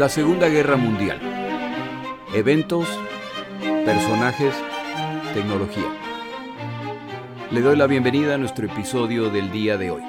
La 0.00 0.08
Segunda 0.08 0.48
Guerra 0.48 0.78
Mundial. 0.78 1.20
Eventos, 2.34 2.88
personajes, 3.84 4.54
tecnología. 5.34 5.94
Le 7.50 7.60
doy 7.60 7.76
la 7.76 7.86
bienvenida 7.86 8.34
a 8.34 8.38
nuestro 8.38 8.64
episodio 8.64 9.28
del 9.28 9.52
día 9.52 9.76
de 9.76 9.90
hoy. 9.90 10.02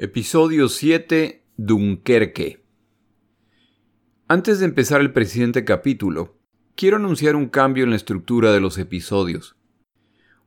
Episodio 0.00 0.68
7, 0.68 1.44
Dunkerque. 1.58 2.64
Antes 4.26 4.58
de 4.58 4.64
empezar 4.64 5.00
el 5.00 5.12
presente 5.12 5.64
capítulo, 5.64 6.36
quiero 6.74 6.96
anunciar 6.96 7.36
un 7.36 7.46
cambio 7.46 7.84
en 7.84 7.90
la 7.90 7.96
estructura 7.96 8.50
de 8.50 8.58
los 8.58 8.78
episodios. 8.78 9.54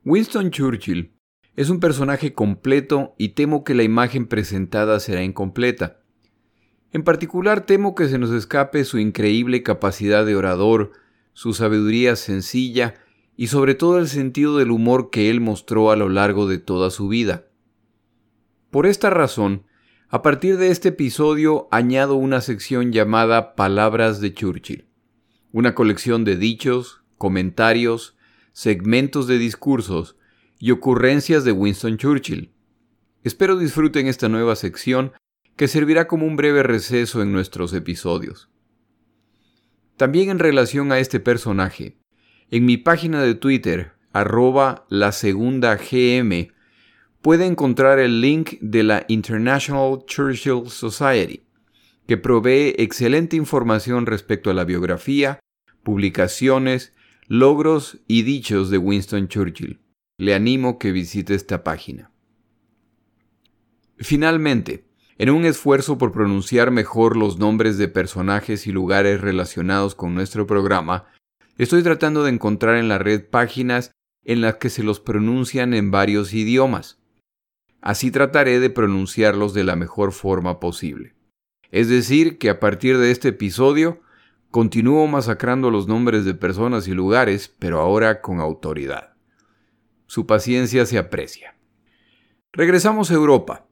Winston 0.03 0.51
Churchill 0.51 1.13
es 1.55 1.69
un 1.69 1.79
personaje 1.79 2.33
completo 2.33 3.15
y 3.17 3.29
temo 3.29 3.63
que 3.63 3.73
la 3.73 3.83
imagen 3.83 4.27
presentada 4.27 4.99
será 4.99 5.23
incompleta. 5.23 6.02
En 6.93 7.03
particular 7.03 7.65
temo 7.65 7.95
que 7.95 8.07
se 8.07 8.19
nos 8.19 8.29
escape 8.29 8.85
su 8.85 8.99
increíble 8.99 9.63
capacidad 9.63 10.27
de 10.27 10.35
orador, 10.35 10.91
su 11.33 11.55
sabiduría 11.55 12.15
sencilla 12.15 12.93
y 13.35 13.47
sobre 13.47 13.73
todo 13.73 13.97
el 13.97 14.07
sentido 14.07 14.59
del 14.59 14.69
humor 14.69 15.09
que 15.09 15.31
él 15.31 15.41
mostró 15.41 15.89
a 15.89 15.95
lo 15.95 16.07
largo 16.07 16.47
de 16.47 16.59
toda 16.59 16.91
su 16.91 17.07
vida. 17.07 17.47
Por 18.69 18.85
esta 18.85 19.09
razón, 19.09 19.63
a 20.07 20.21
partir 20.21 20.57
de 20.57 20.69
este 20.69 20.89
episodio 20.89 21.67
añado 21.71 22.13
una 22.13 22.41
sección 22.41 22.91
llamada 22.91 23.55
Palabras 23.55 24.21
de 24.21 24.31
Churchill, 24.31 24.85
una 25.51 25.73
colección 25.73 26.23
de 26.23 26.37
dichos, 26.37 27.01
comentarios, 27.17 28.15
segmentos 28.51 29.25
de 29.25 29.39
discursos 29.39 30.15
y 30.59 30.69
ocurrencias 30.69 31.43
de 31.43 31.53
Winston 31.53 31.97
Churchill. 31.97 32.53
Espero 33.23 33.57
disfruten 33.57 34.05
esta 34.05 34.29
nueva 34.29 34.55
sección 34.55 35.13
que 35.55 35.67
servirá 35.67 36.07
como 36.07 36.25
un 36.25 36.35
breve 36.35 36.63
receso 36.63 37.21
en 37.21 37.31
nuestros 37.31 37.73
episodios. 37.73 38.49
También 39.97 40.29
en 40.29 40.39
relación 40.39 40.91
a 40.91 40.99
este 40.99 41.19
personaje, 41.19 41.97
en 42.49 42.65
mi 42.65 42.77
página 42.77 43.21
de 43.21 43.35
Twitter, 43.35 43.93
arroba 44.11 44.85
la 44.89 45.11
segunda 45.11 45.75
GM, 45.75 46.51
puede 47.21 47.45
encontrar 47.45 47.99
el 47.99 48.21
link 48.21 48.59
de 48.59 48.83
la 48.83 49.05
International 49.07 50.03
Churchill 50.05 50.69
Society, 50.69 51.43
que 52.07 52.17
provee 52.17 52.75
excelente 52.77 53.35
información 53.35 54.05
respecto 54.05 54.49
a 54.49 54.53
la 54.53 54.65
biografía, 54.65 55.39
publicaciones, 55.83 56.93
logros 57.27 57.99
y 58.07 58.23
dichos 58.23 58.69
de 58.69 58.77
Winston 58.77 59.27
Churchill. 59.27 59.79
Le 60.17 60.35
animo 60.35 60.77
que 60.79 60.91
visite 60.91 61.33
esta 61.33 61.63
página. 61.63 62.11
Finalmente, 63.97 64.85
en 65.17 65.29
un 65.29 65.45
esfuerzo 65.45 65.97
por 65.97 66.11
pronunciar 66.11 66.71
mejor 66.71 67.15
los 67.17 67.37
nombres 67.37 67.77
de 67.77 67.87
personajes 67.87 68.67
y 68.67 68.71
lugares 68.71 69.21
relacionados 69.21 69.95
con 69.95 70.15
nuestro 70.15 70.47
programa, 70.47 71.05
estoy 71.57 71.83
tratando 71.83 72.23
de 72.23 72.31
encontrar 72.31 72.77
en 72.77 72.87
la 72.87 72.97
red 72.97 73.29
páginas 73.29 73.91
en 74.25 74.41
las 74.41 74.55
que 74.55 74.69
se 74.69 74.83
los 74.83 74.99
pronuncian 74.99 75.73
en 75.73 75.91
varios 75.91 76.33
idiomas. 76.33 76.99
Así 77.81 78.11
trataré 78.11 78.59
de 78.59 78.69
pronunciarlos 78.69 79.53
de 79.53 79.63
la 79.63 79.75
mejor 79.75 80.13
forma 80.13 80.59
posible. 80.59 81.13
Es 81.69 81.89
decir, 81.89 82.37
que 82.37 82.49
a 82.49 82.59
partir 82.59 82.97
de 82.97 83.11
este 83.11 83.29
episodio 83.29 84.01
continúo 84.51 85.07
masacrando 85.07 85.69
los 85.71 85.87
nombres 85.87 86.25
de 86.25 86.33
personas 86.33 86.87
y 86.87 86.93
lugares, 86.93 87.53
pero 87.59 87.79
ahora 87.79 88.21
con 88.21 88.39
autoridad. 88.39 89.13
Su 90.05 90.27
paciencia 90.27 90.85
se 90.85 90.97
aprecia. 90.97 91.55
Regresamos 92.51 93.09
a 93.09 93.15
Europa. 93.15 93.65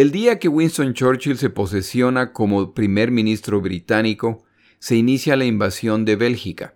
El 0.00 0.12
día 0.12 0.38
que 0.38 0.48
Winston 0.48 0.94
Churchill 0.94 1.36
se 1.36 1.50
posesiona 1.50 2.32
como 2.32 2.72
primer 2.72 3.10
ministro 3.10 3.60
británico, 3.60 4.42
se 4.78 4.96
inicia 4.96 5.36
la 5.36 5.44
invasión 5.44 6.06
de 6.06 6.16
Bélgica. 6.16 6.74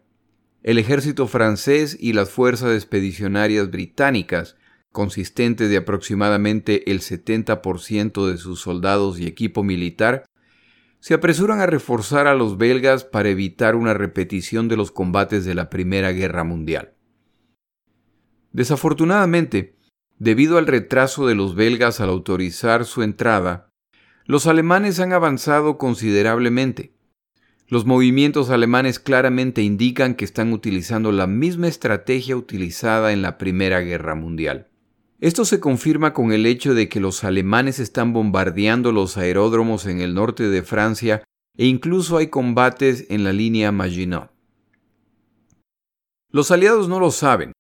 El 0.62 0.76
ejército 0.76 1.26
francés 1.26 1.96
y 1.98 2.12
las 2.12 2.28
fuerzas 2.28 2.74
expedicionarias 2.74 3.70
británicas, 3.70 4.56
consistentes 4.92 5.70
de 5.70 5.78
aproximadamente 5.78 6.90
el 6.90 7.00
70% 7.00 8.30
de 8.30 8.36
sus 8.36 8.60
soldados 8.60 9.18
y 9.18 9.24
equipo 9.24 9.62
militar, 9.62 10.26
se 11.00 11.14
apresuran 11.14 11.60
a 11.60 11.66
reforzar 11.66 12.26
a 12.26 12.34
los 12.34 12.58
belgas 12.58 13.04
para 13.04 13.30
evitar 13.30 13.74
una 13.74 13.94
repetición 13.94 14.68
de 14.68 14.76
los 14.76 14.92
combates 14.92 15.46
de 15.46 15.54
la 15.54 15.70
Primera 15.70 16.12
Guerra 16.12 16.44
Mundial. 16.44 16.92
Desafortunadamente, 18.52 19.76
Debido 20.18 20.58
al 20.58 20.66
retraso 20.66 21.26
de 21.26 21.34
los 21.34 21.54
belgas 21.54 22.00
al 22.00 22.08
autorizar 22.08 22.84
su 22.84 23.02
entrada, 23.02 23.70
los 24.26 24.46
alemanes 24.46 25.00
han 25.00 25.12
avanzado 25.12 25.76
considerablemente. 25.76 26.94
Los 27.66 27.84
movimientos 27.84 28.50
alemanes 28.50 28.98
claramente 28.98 29.62
indican 29.62 30.14
que 30.14 30.24
están 30.24 30.52
utilizando 30.52 31.12
la 31.12 31.26
misma 31.26 31.66
estrategia 31.66 32.36
utilizada 32.36 33.12
en 33.12 33.22
la 33.22 33.38
Primera 33.38 33.80
Guerra 33.80 34.14
Mundial. 34.14 34.68
Esto 35.20 35.44
se 35.44 35.60
confirma 35.60 36.12
con 36.12 36.32
el 36.32 36.46
hecho 36.46 36.74
de 36.74 36.88
que 36.88 37.00
los 37.00 37.24
alemanes 37.24 37.78
están 37.78 38.12
bombardeando 38.12 38.92
los 38.92 39.16
aeródromos 39.16 39.86
en 39.86 40.00
el 40.00 40.14
norte 40.14 40.48
de 40.48 40.62
Francia 40.62 41.24
e 41.56 41.66
incluso 41.66 42.18
hay 42.18 42.28
combates 42.28 43.06
en 43.08 43.24
la 43.24 43.32
línea 43.32 43.72
Maginot. 43.72 44.30
Los 46.30 46.50
aliados 46.50 46.88
no 46.88 47.00
lo 47.00 47.10
saben, 47.10 47.52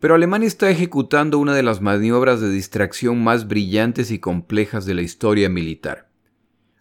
pero 0.00 0.14
Alemania 0.14 0.46
está 0.46 0.70
ejecutando 0.70 1.38
una 1.38 1.54
de 1.54 1.62
las 1.62 1.80
maniobras 1.80 2.40
de 2.40 2.50
distracción 2.50 3.22
más 3.22 3.48
brillantes 3.48 4.10
y 4.10 4.18
complejas 4.18 4.86
de 4.86 4.94
la 4.94 5.02
historia 5.02 5.48
militar. 5.48 6.10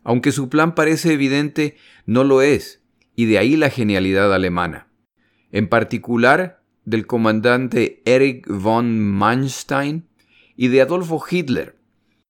Aunque 0.03 0.31
su 0.31 0.49
plan 0.49 0.75
parece 0.75 1.13
evidente, 1.13 1.77
no 2.05 2.23
lo 2.23 2.41
es, 2.41 2.83
y 3.15 3.25
de 3.25 3.37
ahí 3.37 3.55
la 3.55 3.69
genialidad 3.69 4.33
alemana. 4.33 4.87
En 5.51 5.69
particular, 5.69 6.63
del 6.85 7.07
comandante 7.07 8.01
Erich 8.05 8.45
von 8.47 8.99
Manstein 8.99 10.07
y 10.55 10.67
de 10.67 10.81
Adolfo 10.81 11.23
Hitler, 11.29 11.77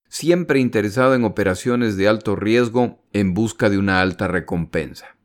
siempre 0.08 0.60
interesado 0.60 1.14
en 1.14 1.24
operaciones 1.24 1.96
de 1.96 2.06
alto 2.06 2.36
riesgo 2.36 3.02
en 3.12 3.34
busca 3.34 3.68
de 3.68 3.78
una 3.78 4.00
alta 4.00 4.28
recompensa. 4.28 5.16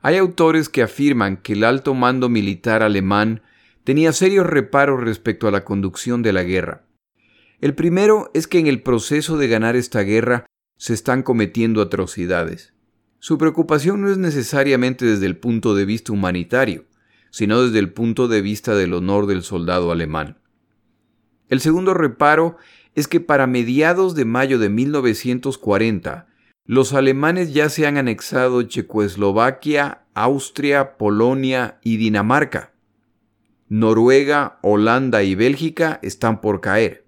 Hay 0.00 0.16
autores 0.16 0.68
que 0.68 0.82
afirman 0.82 1.36
que 1.36 1.54
el 1.54 1.64
alto 1.64 1.92
mando 1.92 2.28
militar 2.28 2.82
alemán 2.82 3.42
tenía 3.86 4.12
serios 4.12 4.44
reparos 4.44 5.00
respecto 5.00 5.46
a 5.46 5.52
la 5.52 5.64
conducción 5.64 6.20
de 6.20 6.32
la 6.32 6.42
guerra. 6.42 6.82
El 7.60 7.76
primero 7.76 8.32
es 8.34 8.48
que 8.48 8.58
en 8.58 8.66
el 8.66 8.82
proceso 8.82 9.38
de 9.38 9.46
ganar 9.46 9.76
esta 9.76 10.00
guerra 10.00 10.44
se 10.76 10.92
están 10.92 11.22
cometiendo 11.22 11.80
atrocidades. 11.80 12.74
Su 13.20 13.38
preocupación 13.38 14.00
no 14.00 14.10
es 14.10 14.18
necesariamente 14.18 15.04
desde 15.04 15.26
el 15.26 15.36
punto 15.36 15.76
de 15.76 15.84
vista 15.84 16.12
humanitario, 16.12 16.86
sino 17.30 17.62
desde 17.62 17.78
el 17.78 17.92
punto 17.92 18.26
de 18.26 18.42
vista 18.42 18.74
del 18.74 18.92
honor 18.92 19.26
del 19.26 19.44
soldado 19.44 19.92
alemán. 19.92 20.40
El 21.48 21.60
segundo 21.60 21.94
reparo 21.94 22.56
es 22.96 23.06
que 23.06 23.20
para 23.20 23.46
mediados 23.46 24.16
de 24.16 24.24
mayo 24.24 24.58
de 24.58 24.68
1940, 24.68 26.26
los 26.64 26.92
alemanes 26.92 27.54
ya 27.54 27.68
se 27.68 27.86
han 27.86 27.98
anexado 27.98 28.64
Checoslovaquia, 28.64 30.02
Austria, 30.12 30.96
Polonia 30.96 31.78
y 31.84 31.98
Dinamarca. 31.98 32.72
Noruega, 33.68 34.58
Holanda 34.62 35.22
y 35.22 35.34
Bélgica 35.34 35.98
están 36.02 36.40
por 36.40 36.60
caer. 36.60 37.06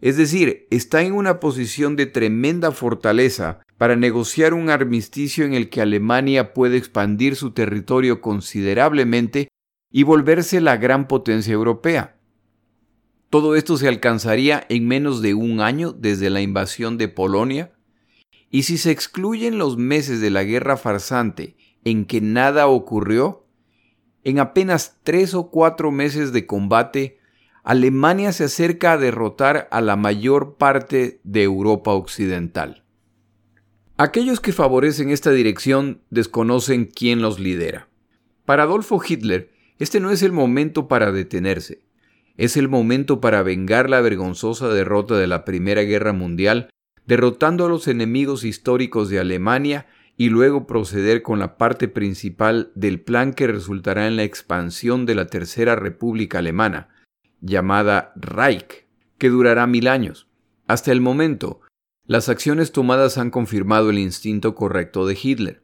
Es 0.00 0.16
decir, 0.16 0.66
está 0.70 1.02
en 1.02 1.12
una 1.12 1.38
posición 1.38 1.94
de 1.94 2.06
tremenda 2.06 2.72
fortaleza 2.72 3.60
para 3.78 3.94
negociar 3.94 4.54
un 4.54 4.70
armisticio 4.70 5.44
en 5.44 5.54
el 5.54 5.70
que 5.70 5.80
Alemania 5.80 6.52
puede 6.54 6.76
expandir 6.76 7.36
su 7.36 7.52
territorio 7.52 8.20
considerablemente 8.20 9.48
y 9.92 10.02
volverse 10.02 10.60
la 10.60 10.76
gran 10.76 11.06
potencia 11.06 11.52
europea. 11.52 12.16
Todo 13.30 13.54
esto 13.54 13.76
se 13.76 13.86
alcanzaría 13.86 14.66
en 14.68 14.88
menos 14.88 15.22
de 15.22 15.34
un 15.34 15.60
año 15.60 15.92
desde 15.92 16.30
la 16.30 16.40
invasión 16.40 16.98
de 16.98 17.08
Polonia, 17.08 17.72
y 18.50 18.64
si 18.64 18.78
se 18.78 18.90
excluyen 18.90 19.56
los 19.56 19.76
meses 19.76 20.20
de 20.20 20.30
la 20.30 20.44
guerra 20.44 20.76
farsante 20.76 21.56
en 21.84 22.04
que 22.04 22.20
nada 22.20 22.66
ocurrió, 22.66 23.46
en 24.24 24.38
apenas 24.38 24.98
tres 25.02 25.34
o 25.34 25.50
cuatro 25.50 25.90
meses 25.90 26.32
de 26.32 26.46
combate, 26.46 27.18
Alemania 27.64 28.32
se 28.32 28.44
acerca 28.44 28.92
a 28.92 28.98
derrotar 28.98 29.68
a 29.70 29.80
la 29.80 29.96
mayor 29.96 30.56
parte 30.56 31.20
de 31.22 31.42
Europa 31.42 31.92
Occidental. 31.92 32.84
Aquellos 33.96 34.40
que 34.40 34.52
favorecen 34.52 35.10
esta 35.10 35.30
dirección 35.30 36.02
desconocen 36.10 36.86
quién 36.86 37.22
los 37.22 37.38
lidera. 37.38 37.88
Para 38.44 38.64
Adolfo 38.64 39.00
Hitler, 39.06 39.52
este 39.78 40.00
no 40.00 40.10
es 40.10 40.22
el 40.22 40.32
momento 40.32 40.88
para 40.88 41.12
detenerse, 41.12 41.84
es 42.36 42.56
el 42.56 42.68
momento 42.68 43.20
para 43.20 43.42
vengar 43.42 43.90
la 43.90 44.00
vergonzosa 44.00 44.68
derrota 44.68 45.16
de 45.16 45.26
la 45.26 45.44
Primera 45.44 45.82
Guerra 45.82 46.12
Mundial, 46.12 46.70
derrotando 47.06 47.66
a 47.66 47.68
los 47.68 47.86
enemigos 47.88 48.44
históricos 48.44 49.08
de 49.08 49.20
Alemania 49.20 49.86
y 50.16 50.28
luego 50.28 50.66
proceder 50.66 51.22
con 51.22 51.38
la 51.38 51.56
parte 51.56 51.88
principal 51.88 52.70
del 52.74 53.00
plan 53.00 53.32
que 53.32 53.46
resultará 53.46 54.06
en 54.06 54.16
la 54.16 54.24
expansión 54.24 55.06
de 55.06 55.14
la 55.14 55.26
Tercera 55.26 55.74
República 55.74 56.38
Alemana, 56.38 56.88
llamada 57.40 58.12
Reich, 58.16 58.86
que 59.18 59.30
durará 59.30 59.66
mil 59.66 59.88
años. 59.88 60.28
Hasta 60.66 60.92
el 60.92 61.00
momento, 61.00 61.60
Las 62.06 62.28
acciones 62.28 62.72
tomadas 62.72 63.16
han 63.16 63.30
confirmado 63.30 63.90
el 63.90 63.98
instinto 63.98 64.54
correcto 64.54 65.06
de 65.06 65.16
Hitler. 65.20 65.62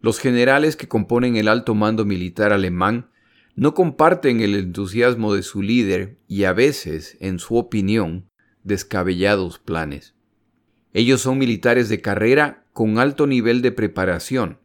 Los 0.00 0.20
generales 0.20 0.76
que 0.76 0.88
componen 0.88 1.36
el 1.36 1.48
alto 1.48 1.74
mando 1.74 2.04
militar 2.04 2.52
alemán 2.52 3.10
no 3.56 3.74
comparten 3.74 4.40
el 4.40 4.54
entusiasmo 4.54 5.34
de 5.34 5.42
su 5.42 5.62
líder 5.62 6.18
y 6.28 6.44
a 6.44 6.52
veces, 6.52 7.16
en 7.20 7.38
su 7.38 7.56
opinión, 7.56 8.28
descabellados 8.62 9.58
planes. 9.58 10.15
Ellos 10.96 11.20
son 11.20 11.36
militares 11.36 11.90
de 11.90 12.00
carrera 12.00 12.64
con 12.72 12.98
alto 12.98 13.26
nivel 13.26 13.60
de 13.60 13.70
preparación, 13.70 14.60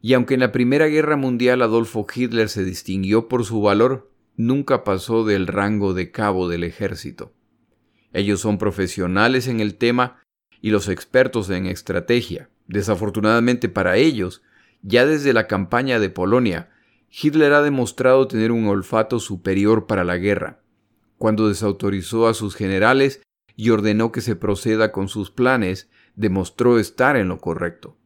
y 0.00 0.12
aunque 0.12 0.34
en 0.34 0.40
la 0.40 0.52
Primera 0.52 0.86
Guerra 0.86 1.16
Mundial 1.16 1.60
Adolfo 1.60 2.06
Hitler 2.14 2.48
se 2.48 2.62
distinguió 2.62 3.26
por 3.26 3.44
su 3.44 3.60
valor, 3.60 4.08
nunca 4.36 4.84
pasó 4.84 5.24
del 5.24 5.48
rango 5.48 5.92
de 5.92 6.12
cabo 6.12 6.48
del 6.48 6.62
ejército. 6.62 7.32
Ellos 8.12 8.38
son 8.38 8.58
profesionales 8.58 9.48
en 9.48 9.58
el 9.58 9.74
tema 9.74 10.22
y 10.62 10.70
los 10.70 10.88
expertos 10.88 11.50
en 11.50 11.66
estrategia. 11.66 12.48
Desafortunadamente 12.68 13.68
para 13.68 13.96
ellos, 13.96 14.42
ya 14.82 15.04
desde 15.04 15.32
la 15.32 15.48
campaña 15.48 15.98
de 15.98 16.10
Polonia, 16.10 16.70
Hitler 17.10 17.54
ha 17.54 17.62
demostrado 17.62 18.28
tener 18.28 18.52
un 18.52 18.68
olfato 18.68 19.18
superior 19.18 19.88
para 19.88 20.04
la 20.04 20.16
guerra. 20.16 20.60
Cuando 21.18 21.48
desautorizó 21.48 22.28
a 22.28 22.34
sus 22.34 22.54
generales 22.54 23.20
y 23.56 23.70
ordenó 23.70 24.12
que 24.12 24.20
se 24.20 24.36
proceda 24.36 24.92
con 24.92 25.08
sus 25.08 25.30
planes, 25.30 25.90
demostró 26.14 26.78
estar 26.78 27.16
en 27.16 27.28
lo 27.28 27.38
correcto. 27.38 27.98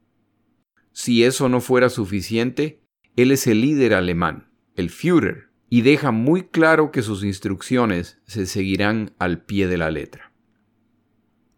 Si 0.93 1.25
eso 1.25 1.49
no 1.49 1.61
fuera 1.61 1.91
suficiente, 1.91 2.83
él 3.17 3.33
es 3.33 3.47
el 3.47 3.61
líder 3.61 3.95
alemán, 3.95 4.51
el 4.77 4.91
Führer, 4.91 5.51
y 5.69 5.83
deja 5.83 6.11
muy 6.11 6.45
claro 6.45 6.91
que 6.91 7.03
sus 7.03 7.25
instrucciones 7.25 8.21
se 8.27 8.47
seguirán 8.47 9.13
al 9.19 9.43
pie 9.43 9.69
de 9.69 9.79
la 9.79 9.91
letra. 9.91 10.33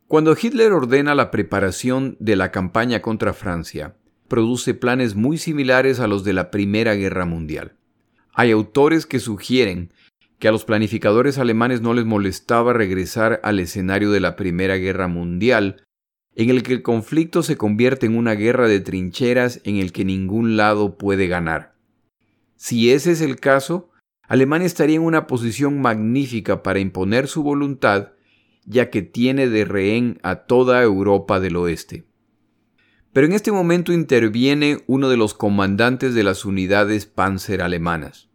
Cuando 0.06 0.36
Hitler 0.40 0.72
ordena 0.72 1.14
la 1.14 1.30
preparación 1.30 2.16
de 2.20 2.36
la 2.36 2.50
campaña 2.50 3.00
contra 3.00 3.32
Francia, 3.32 3.96
produce 4.28 4.74
planes 4.74 5.14
muy 5.14 5.38
similares 5.38 6.00
a 6.00 6.06
los 6.06 6.24
de 6.24 6.34
la 6.34 6.50
Primera 6.50 6.94
Guerra 6.94 7.24
Mundial. 7.24 7.76
Hay 8.34 8.50
autores 8.50 9.06
que 9.06 9.20
sugieren 9.20 9.92
que 10.42 10.48
a 10.48 10.50
los 10.50 10.64
planificadores 10.64 11.38
alemanes 11.38 11.82
no 11.82 11.94
les 11.94 12.04
molestaba 12.04 12.72
regresar 12.72 13.38
al 13.44 13.60
escenario 13.60 14.10
de 14.10 14.18
la 14.18 14.34
Primera 14.34 14.74
Guerra 14.74 15.06
Mundial, 15.06 15.84
en 16.34 16.50
el 16.50 16.64
que 16.64 16.72
el 16.72 16.82
conflicto 16.82 17.44
se 17.44 17.56
convierte 17.56 18.06
en 18.06 18.16
una 18.16 18.34
guerra 18.34 18.66
de 18.66 18.80
trincheras 18.80 19.60
en 19.62 19.76
el 19.76 19.92
que 19.92 20.04
ningún 20.04 20.56
lado 20.56 20.98
puede 20.98 21.28
ganar. 21.28 21.76
Si 22.56 22.90
ese 22.90 23.12
es 23.12 23.20
el 23.20 23.38
caso, 23.38 23.90
Alemania 24.26 24.66
estaría 24.66 24.96
en 24.96 25.02
una 25.02 25.28
posición 25.28 25.80
magnífica 25.80 26.64
para 26.64 26.80
imponer 26.80 27.28
su 27.28 27.44
voluntad, 27.44 28.08
ya 28.64 28.90
que 28.90 29.02
tiene 29.02 29.48
de 29.48 29.64
rehén 29.64 30.18
a 30.24 30.34
toda 30.34 30.82
Europa 30.82 31.38
del 31.38 31.54
Oeste. 31.54 32.04
Pero 33.12 33.28
en 33.28 33.32
este 33.32 33.52
momento 33.52 33.92
interviene 33.92 34.78
uno 34.88 35.08
de 35.08 35.16
los 35.16 35.34
comandantes 35.34 36.16
de 36.16 36.24
las 36.24 36.44
unidades 36.44 37.06
panzer 37.06 37.62
alemanas. 37.62 38.31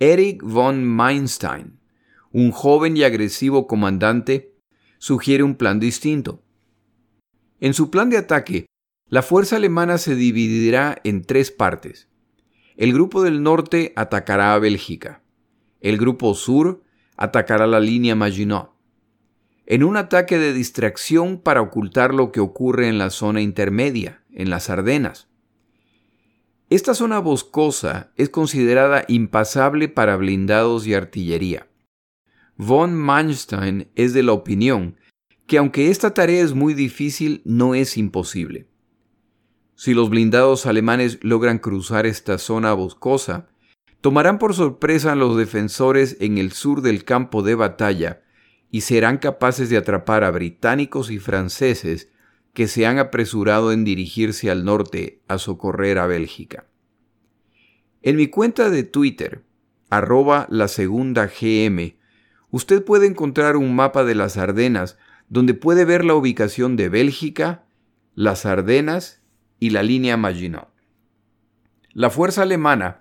Erich 0.00 0.42
von 0.42 0.84
Meinstein, 0.84 1.78
un 2.32 2.50
joven 2.50 2.96
y 2.96 3.04
agresivo 3.04 3.68
comandante, 3.68 4.56
sugiere 4.98 5.44
un 5.44 5.54
plan 5.54 5.78
distinto. 5.78 6.42
En 7.60 7.74
su 7.74 7.90
plan 7.90 8.10
de 8.10 8.16
ataque, 8.16 8.66
la 9.08 9.22
fuerza 9.22 9.56
alemana 9.56 9.98
se 9.98 10.16
dividirá 10.16 10.98
en 11.04 11.22
tres 11.22 11.52
partes. 11.52 12.08
El 12.76 12.92
grupo 12.92 13.22
del 13.22 13.44
norte 13.44 13.92
atacará 13.94 14.54
a 14.54 14.58
Bélgica. 14.58 15.22
El 15.80 15.96
grupo 15.96 16.34
sur 16.34 16.82
atacará 17.16 17.68
la 17.68 17.78
línea 17.78 18.16
Maginot. 18.16 18.72
En 19.66 19.84
un 19.84 19.96
ataque 19.96 20.38
de 20.38 20.52
distracción 20.52 21.40
para 21.40 21.62
ocultar 21.62 22.12
lo 22.12 22.32
que 22.32 22.40
ocurre 22.40 22.88
en 22.88 22.98
la 22.98 23.10
zona 23.10 23.42
intermedia, 23.42 24.24
en 24.32 24.50
las 24.50 24.70
Ardenas. 24.70 25.28
Esta 26.70 26.94
zona 26.94 27.18
boscosa 27.18 28.12
es 28.16 28.30
considerada 28.30 29.04
impasable 29.08 29.88
para 29.88 30.16
blindados 30.16 30.86
y 30.86 30.94
artillería. 30.94 31.68
Von 32.56 32.94
Manstein 32.94 33.88
es 33.94 34.14
de 34.14 34.22
la 34.22 34.32
opinión 34.32 34.96
que 35.46 35.58
aunque 35.58 35.90
esta 35.90 36.14
tarea 36.14 36.42
es 36.42 36.54
muy 36.54 36.72
difícil, 36.72 37.42
no 37.44 37.74
es 37.74 37.98
imposible. 37.98 38.66
Si 39.74 39.92
los 39.92 40.08
blindados 40.08 40.64
alemanes 40.64 41.18
logran 41.22 41.58
cruzar 41.58 42.06
esta 42.06 42.38
zona 42.38 42.72
boscosa, 42.72 43.48
tomarán 44.00 44.38
por 44.38 44.54
sorpresa 44.54 45.12
a 45.12 45.16
los 45.16 45.36
defensores 45.36 46.16
en 46.20 46.38
el 46.38 46.52
sur 46.52 46.80
del 46.80 47.04
campo 47.04 47.42
de 47.42 47.56
batalla 47.56 48.22
y 48.70 48.82
serán 48.82 49.18
capaces 49.18 49.68
de 49.68 49.76
atrapar 49.76 50.24
a 50.24 50.30
británicos 50.30 51.10
y 51.10 51.18
franceses 51.18 52.08
que 52.54 52.68
se 52.68 52.86
han 52.86 52.98
apresurado 52.98 53.72
en 53.72 53.84
dirigirse 53.84 54.50
al 54.50 54.64
norte 54.64 55.20
a 55.28 55.38
socorrer 55.38 55.98
a 55.98 56.06
Bélgica. 56.06 56.66
En 58.00 58.16
mi 58.16 58.28
cuenta 58.28 58.70
de 58.70 58.84
Twitter, 58.84 59.44
arroba 59.90 60.46
la 60.50 60.68
segunda 60.68 61.26
GM, 61.26 61.98
usted 62.50 62.84
puede 62.84 63.06
encontrar 63.06 63.56
un 63.56 63.74
mapa 63.74 64.04
de 64.04 64.14
las 64.14 64.36
Ardenas 64.36 64.96
donde 65.28 65.54
puede 65.54 65.84
ver 65.84 66.04
la 66.04 66.14
ubicación 66.14 66.76
de 66.76 66.88
Bélgica, 66.88 67.64
las 68.14 68.46
Ardenas 68.46 69.22
y 69.58 69.70
la 69.70 69.82
línea 69.82 70.16
Maginot. 70.16 70.68
La 71.92 72.10
fuerza 72.10 72.42
alemana 72.42 73.00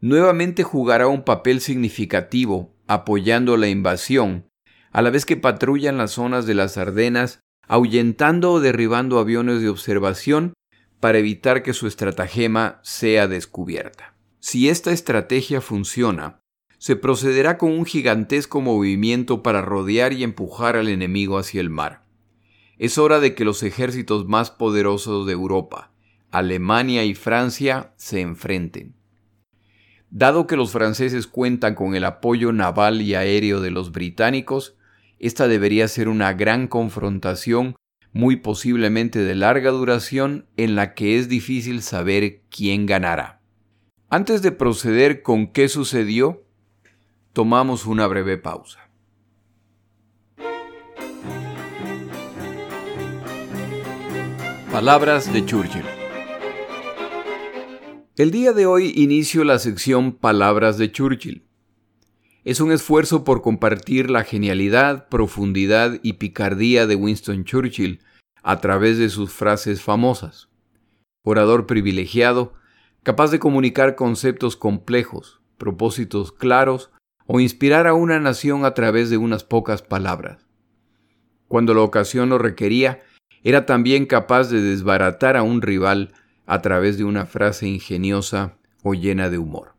nuevamente 0.00 0.62
jugará 0.62 1.08
un 1.08 1.24
papel 1.24 1.60
significativo 1.60 2.74
apoyando 2.86 3.56
la 3.56 3.68
invasión, 3.68 4.48
a 4.90 5.02
la 5.02 5.10
vez 5.10 5.24
que 5.24 5.36
patrullan 5.36 5.96
las 5.96 6.12
zonas 6.12 6.46
de 6.46 6.54
las 6.54 6.76
Ardenas, 6.76 7.40
ahuyentando 7.72 8.52
o 8.52 8.60
derribando 8.60 9.18
aviones 9.18 9.62
de 9.62 9.70
observación 9.70 10.52
para 11.00 11.16
evitar 11.16 11.62
que 11.62 11.72
su 11.72 11.86
estratagema 11.86 12.80
sea 12.82 13.28
descubierta. 13.28 14.14
Si 14.40 14.68
esta 14.68 14.92
estrategia 14.92 15.62
funciona, 15.62 16.38
se 16.76 16.96
procederá 16.96 17.56
con 17.56 17.72
un 17.72 17.86
gigantesco 17.86 18.60
movimiento 18.60 19.42
para 19.42 19.62
rodear 19.62 20.12
y 20.12 20.22
empujar 20.22 20.76
al 20.76 20.88
enemigo 20.88 21.38
hacia 21.38 21.62
el 21.62 21.70
mar. 21.70 22.04
Es 22.76 22.98
hora 22.98 23.20
de 23.20 23.34
que 23.34 23.46
los 23.46 23.62
ejércitos 23.62 24.28
más 24.28 24.50
poderosos 24.50 25.26
de 25.26 25.32
Europa, 25.32 25.94
Alemania 26.30 27.06
y 27.06 27.14
Francia 27.14 27.94
se 27.96 28.20
enfrenten. 28.20 28.96
Dado 30.10 30.46
que 30.46 30.56
los 30.56 30.72
franceses 30.72 31.26
cuentan 31.26 31.74
con 31.74 31.94
el 31.94 32.04
apoyo 32.04 32.52
naval 32.52 33.00
y 33.00 33.14
aéreo 33.14 33.62
de 33.62 33.70
los 33.70 33.92
británicos, 33.92 34.76
esta 35.22 35.46
debería 35.46 35.86
ser 35.86 36.08
una 36.08 36.32
gran 36.32 36.66
confrontación, 36.66 37.76
muy 38.12 38.36
posiblemente 38.36 39.20
de 39.20 39.36
larga 39.36 39.70
duración, 39.70 40.46
en 40.56 40.74
la 40.74 40.94
que 40.94 41.16
es 41.16 41.28
difícil 41.28 41.80
saber 41.80 42.42
quién 42.50 42.86
ganará. 42.86 43.40
Antes 44.10 44.42
de 44.42 44.50
proceder 44.50 45.22
con 45.22 45.46
qué 45.46 45.68
sucedió, 45.68 46.44
tomamos 47.32 47.86
una 47.86 48.08
breve 48.08 48.36
pausa. 48.36 48.90
Palabras 54.72 55.32
de 55.32 55.46
Churchill. 55.46 55.84
El 58.16 58.32
día 58.32 58.52
de 58.52 58.66
hoy 58.66 58.92
inicio 58.96 59.44
la 59.44 59.60
sección 59.60 60.12
Palabras 60.12 60.78
de 60.78 60.90
Churchill. 60.90 61.46
Es 62.44 62.60
un 62.60 62.72
esfuerzo 62.72 63.22
por 63.22 63.40
compartir 63.40 64.10
la 64.10 64.24
genialidad, 64.24 65.08
profundidad 65.08 66.00
y 66.02 66.14
picardía 66.14 66.88
de 66.88 66.96
Winston 66.96 67.44
Churchill 67.44 68.00
a 68.42 68.60
través 68.60 68.98
de 68.98 69.10
sus 69.10 69.32
frases 69.32 69.80
famosas. 69.80 70.48
Orador 71.22 71.68
privilegiado, 71.68 72.54
capaz 73.04 73.30
de 73.30 73.38
comunicar 73.38 73.94
conceptos 73.94 74.56
complejos, 74.56 75.40
propósitos 75.56 76.32
claros 76.32 76.90
o 77.26 77.38
inspirar 77.38 77.86
a 77.86 77.94
una 77.94 78.18
nación 78.18 78.64
a 78.64 78.74
través 78.74 79.08
de 79.08 79.18
unas 79.18 79.44
pocas 79.44 79.82
palabras. 79.82 80.44
Cuando 81.46 81.74
la 81.74 81.82
ocasión 81.82 82.28
lo 82.28 82.38
requería, 82.38 83.02
era 83.44 83.66
también 83.66 84.04
capaz 84.04 84.50
de 84.50 84.60
desbaratar 84.60 85.36
a 85.36 85.44
un 85.44 85.62
rival 85.62 86.12
a 86.46 86.60
través 86.60 86.98
de 86.98 87.04
una 87.04 87.24
frase 87.24 87.68
ingeniosa 87.68 88.58
o 88.82 88.94
llena 88.94 89.30
de 89.30 89.38
humor. 89.38 89.71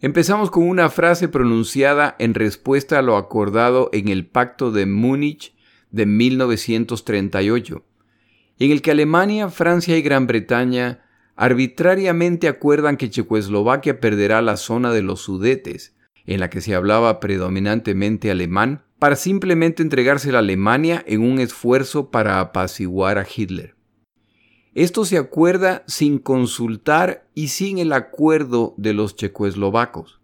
Empezamos 0.00 0.52
con 0.52 0.62
una 0.68 0.90
frase 0.90 1.26
pronunciada 1.26 2.14
en 2.20 2.34
respuesta 2.34 3.00
a 3.00 3.02
lo 3.02 3.16
acordado 3.16 3.90
en 3.92 4.06
el 4.06 4.26
Pacto 4.26 4.70
de 4.70 4.86
Múnich 4.86 5.56
de 5.90 6.06
1938, 6.06 7.84
en 8.60 8.70
el 8.70 8.80
que 8.80 8.92
Alemania, 8.92 9.48
Francia 9.48 9.96
y 9.96 10.02
Gran 10.02 10.28
Bretaña 10.28 11.00
arbitrariamente 11.34 12.46
acuerdan 12.46 12.96
que 12.96 13.10
Checoslovaquia 13.10 13.98
perderá 13.98 14.40
la 14.40 14.56
zona 14.56 14.92
de 14.92 15.02
los 15.02 15.22
Sudetes, 15.22 15.96
en 16.26 16.38
la 16.38 16.48
que 16.48 16.60
se 16.60 16.76
hablaba 16.76 17.18
predominantemente 17.18 18.30
alemán, 18.30 18.84
para 19.00 19.16
simplemente 19.16 19.82
entregarse 19.82 20.30
a 20.30 20.38
Alemania 20.38 21.02
en 21.08 21.22
un 21.22 21.40
esfuerzo 21.40 22.12
para 22.12 22.38
apaciguar 22.38 23.18
a 23.18 23.26
Hitler. 23.26 23.77
Esto 24.78 25.04
se 25.04 25.18
acuerda 25.18 25.82
sin 25.88 26.20
consultar 26.20 27.26
y 27.34 27.48
sin 27.48 27.78
el 27.78 27.92
acuerdo 27.92 28.74
de 28.76 28.94
los 28.94 29.16
checoslovacos. 29.16 30.20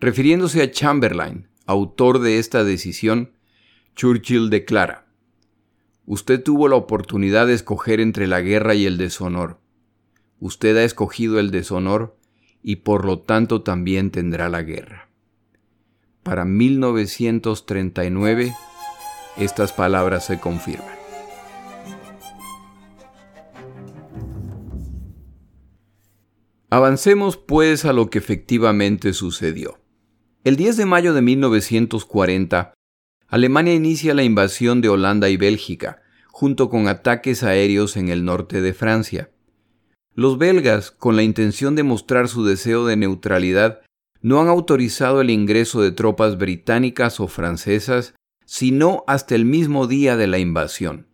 Refiriéndose 0.00 0.62
a 0.62 0.70
Chamberlain, 0.70 1.46
autor 1.66 2.20
de 2.20 2.38
esta 2.38 2.64
decisión, 2.64 3.32
Churchill 3.94 4.48
declara, 4.48 5.08
Usted 6.06 6.42
tuvo 6.42 6.68
la 6.68 6.76
oportunidad 6.76 7.46
de 7.46 7.52
escoger 7.52 8.00
entre 8.00 8.28
la 8.28 8.40
guerra 8.40 8.74
y 8.74 8.86
el 8.86 8.96
deshonor. 8.96 9.60
Usted 10.40 10.74
ha 10.78 10.84
escogido 10.84 11.38
el 11.38 11.50
deshonor 11.50 12.16
y 12.62 12.76
por 12.76 13.04
lo 13.04 13.18
tanto 13.18 13.60
también 13.60 14.10
tendrá 14.10 14.48
la 14.48 14.62
guerra. 14.62 15.10
Para 16.22 16.46
1939, 16.46 18.54
estas 19.36 19.74
palabras 19.74 20.24
se 20.24 20.40
confirman. 20.40 20.97
Avancemos 26.70 27.38
pues 27.38 27.86
a 27.86 27.94
lo 27.94 28.10
que 28.10 28.18
efectivamente 28.18 29.14
sucedió. 29.14 29.78
El 30.44 30.56
10 30.56 30.76
de 30.76 30.84
mayo 30.84 31.14
de 31.14 31.22
1940, 31.22 32.74
Alemania 33.26 33.74
inicia 33.74 34.12
la 34.12 34.22
invasión 34.22 34.82
de 34.82 34.90
Holanda 34.90 35.30
y 35.30 35.38
Bélgica, 35.38 36.02
junto 36.26 36.68
con 36.68 36.86
ataques 36.86 37.42
aéreos 37.42 37.96
en 37.96 38.10
el 38.10 38.22
norte 38.26 38.60
de 38.60 38.74
Francia. 38.74 39.30
Los 40.14 40.36
belgas, 40.36 40.90
con 40.90 41.16
la 41.16 41.22
intención 41.22 41.74
de 41.74 41.84
mostrar 41.84 42.28
su 42.28 42.44
deseo 42.44 42.84
de 42.84 42.96
neutralidad, 42.96 43.80
no 44.20 44.38
han 44.38 44.48
autorizado 44.48 45.22
el 45.22 45.30
ingreso 45.30 45.80
de 45.80 45.92
tropas 45.92 46.36
británicas 46.36 47.18
o 47.18 47.28
francesas, 47.28 48.14
sino 48.44 49.04
hasta 49.06 49.34
el 49.34 49.46
mismo 49.46 49.86
día 49.86 50.18
de 50.18 50.26
la 50.26 50.38
invasión, 50.38 51.06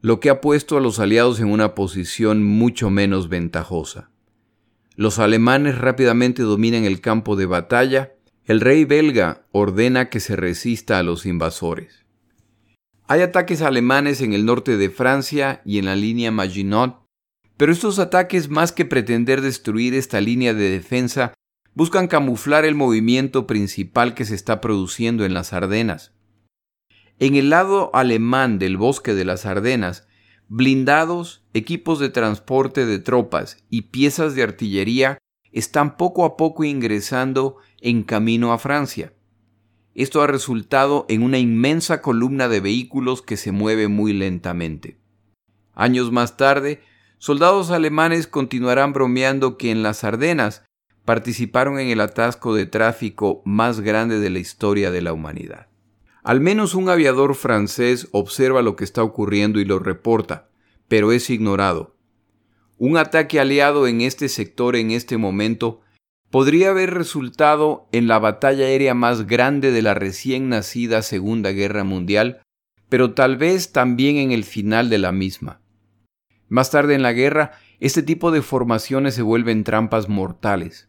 lo 0.00 0.18
que 0.18 0.30
ha 0.30 0.40
puesto 0.40 0.78
a 0.78 0.80
los 0.80 0.98
aliados 0.98 1.40
en 1.40 1.50
una 1.50 1.74
posición 1.74 2.42
mucho 2.42 2.88
menos 2.88 3.28
ventajosa. 3.28 4.10
Los 4.98 5.20
alemanes 5.20 5.78
rápidamente 5.78 6.42
dominan 6.42 6.82
el 6.82 7.00
campo 7.00 7.36
de 7.36 7.46
batalla. 7.46 8.14
El 8.46 8.60
rey 8.60 8.84
belga 8.84 9.46
ordena 9.52 10.10
que 10.10 10.18
se 10.18 10.34
resista 10.34 10.98
a 10.98 11.04
los 11.04 11.24
invasores. 11.24 12.04
Hay 13.06 13.20
ataques 13.20 13.62
alemanes 13.62 14.22
en 14.22 14.32
el 14.32 14.44
norte 14.44 14.76
de 14.76 14.90
Francia 14.90 15.62
y 15.64 15.78
en 15.78 15.84
la 15.84 15.94
línea 15.94 16.32
Maginot, 16.32 17.00
pero 17.56 17.70
estos 17.70 18.00
ataques, 18.00 18.48
más 18.50 18.72
que 18.72 18.84
pretender 18.84 19.40
destruir 19.40 19.94
esta 19.94 20.20
línea 20.20 20.52
de 20.52 20.68
defensa, 20.68 21.32
buscan 21.74 22.08
camuflar 22.08 22.64
el 22.64 22.74
movimiento 22.74 23.46
principal 23.46 24.14
que 24.14 24.24
se 24.24 24.34
está 24.34 24.60
produciendo 24.60 25.24
en 25.24 25.32
las 25.32 25.52
Ardenas. 25.52 26.12
En 27.20 27.36
el 27.36 27.50
lado 27.50 27.94
alemán 27.94 28.58
del 28.58 28.76
bosque 28.76 29.14
de 29.14 29.24
las 29.24 29.46
Ardenas 29.46 30.07
Blindados, 30.50 31.44
equipos 31.52 31.98
de 31.98 32.08
transporte 32.08 32.86
de 32.86 32.98
tropas 32.98 33.62
y 33.68 33.82
piezas 33.82 34.34
de 34.34 34.42
artillería 34.42 35.18
están 35.52 35.98
poco 35.98 36.24
a 36.24 36.38
poco 36.38 36.64
ingresando 36.64 37.56
en 37.82 38.02
camino 38.02 38.54
a 38.54 38.58
Francia. 38.58 39.12
Esto 39.94 40.22
ha 40.22 40.26
resultado 40.26 41.04
en 41.10 41.22
una 41.22 41.38
inmensa 41.38 42.00
columna 42.00 42.48
de 42.48 42.60
vehículos 42.60 43.20
que 43.20 43.36
se 43.36 43.52
mueve 43.52 43.88
muy 43.88 44.14
lentamente. 44.14 44.98
Años 45.74 46.12
más 46.12 46.38
tarde, 46.38 46.80
soldados 47.18 47.70
alemanes 47.70 48.26
continuarán 48.26 48.94
bromeando 48.94 49.58
que 49.58 49.70
en 49.70 49.82
las 49.82 50.02
Ardenas 50.02 50.64
participaron 51.04 51.78
en 51.78 51.88
el 51.88 52.00
atasco 52.00 52.54
de 52.54 52.64
tráfico 52.64 53.42
más 53.44 53.80
grande 53.80 54.18
de 54.18 54.30
la 54.30 54.38
historia 54.38 54.90
de 54.90 55.02
la 55.02 55.12
humanidad. 55.12 55.67
Al 56.22 56.40
menos 56.40 56.74
un 56.74 56.88
aviador 56.88 57.34
francés 57.34 58.08
observa 58.12 58.62
lo 58.62 58.76
que 58.76 58.84
está 58.84 59.02
ocurriendo 59.02 59.60
y 59.60 59.64
lo 59.64 59.78
reporta, 59.78 60.48
pero 60.88 61.12
es 61.12 61.30
ignorado. 61.30 61.96
Un 62.76 62.96
ataque 62.96 63.40
aliado 63.40 63.86
en 63.86 64.00
este 64.00 64.28
sector 64.28 64.76
en 64.76 64.90
este 64.90 65.16
momento 65.16 65.80
podría 66.30 66.70
haber 66.70 66.94
resultado 66.94 67.88
en 67.92 68.06
la 68.06 68.18
batalla 68.18 68.66
aérea 68.66 68.94
más 68.94 69.26
grande 69.26 69.70
de 69.72 69.82
la 69.82 69.94
recién 69.94 70.48
nacida 70.48 71.02
Segunda 71.02 71.50
Guerra 71.52 71.84
Mundial, 71.84 72.40
pero 72.88 73.14
tal 73.14 73.36
vez 73.36 73.72
también 73.72 74.16
en 74.16 74.32
el 74.32 74.44
final 74.44 74.90
de 74.90 74.98
la 74.98 75.12
misma. 75.12 75.60
Más 76.48 76.70
tarde 76.70 76.94
en 76.94 77.02
la 77.02 77.12
guerra, 77.12 77.52
este 77.80 78.02
tipo 78.02 78.30
de 78.30 78.42
formaciones 78.42 79.14
se 79.14 79.22
vuelven 79.22 79.64
trampas 79.64 80.08
mortales. 80.08 80.88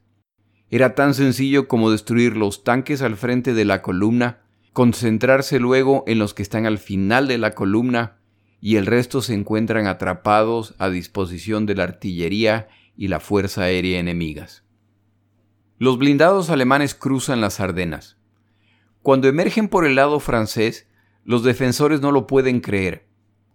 Era 0.70 0.96
tan 0.96 1.14
sencillo 1.14 1.68
como 1.68 1.92
destruir 1.92 2.38
los 2.38 2.64
tanques 2.64 3.02
al 3.02 3.16
frente 3.16 3.54
de 3.54 3.66
la 3.66 3.82
columna 3.82 4.42
concentrarse 4.74 5.60
luego 5.60 6.04
en 6.08 6.20
los 6.20 6.34
que 6.34 6.44
están 6.44 6.66
al 6.66 6.78
final 6.78 7.28
de 7.28 7.38
la 7.38 7.56
columna 7.56 8.18
y 8.62 8.76
el 8.76 8.86
resto 8.86 9.22
se 9.22 9.34
encuentran 9.34 9.88
atrapados 9.88 10.76
a 10.78 10.90
disposición 10.90 11.66
de 11.66 11.76
la 11.76 11.84
artillería 11.84 12.68
y 12.96 13.08
la 13.08 13.20
fuerza 13.20 13.64
aérea 13.64 14.00
enemigas. 14.00 14.64
Los 15.78 15.98
blindados 15.98 16.50
alemanes 16.50 16.94
cruzan 16.94 17.40
las 17.40 17.62
Ardenas. 17.62 18.18
Cuando 19.02 19.30
emergen 19.30 19.70
por 19.70 19.86
el 19.86 19.96
lado 19.96 20.20
francés, 20.20 20.88
los 21.24 21.44
defensores 21.44 22.02
no 22.02 22.12
lo 22.12 22.28
pueden 22.28 22.60
creer. 22.60 23.08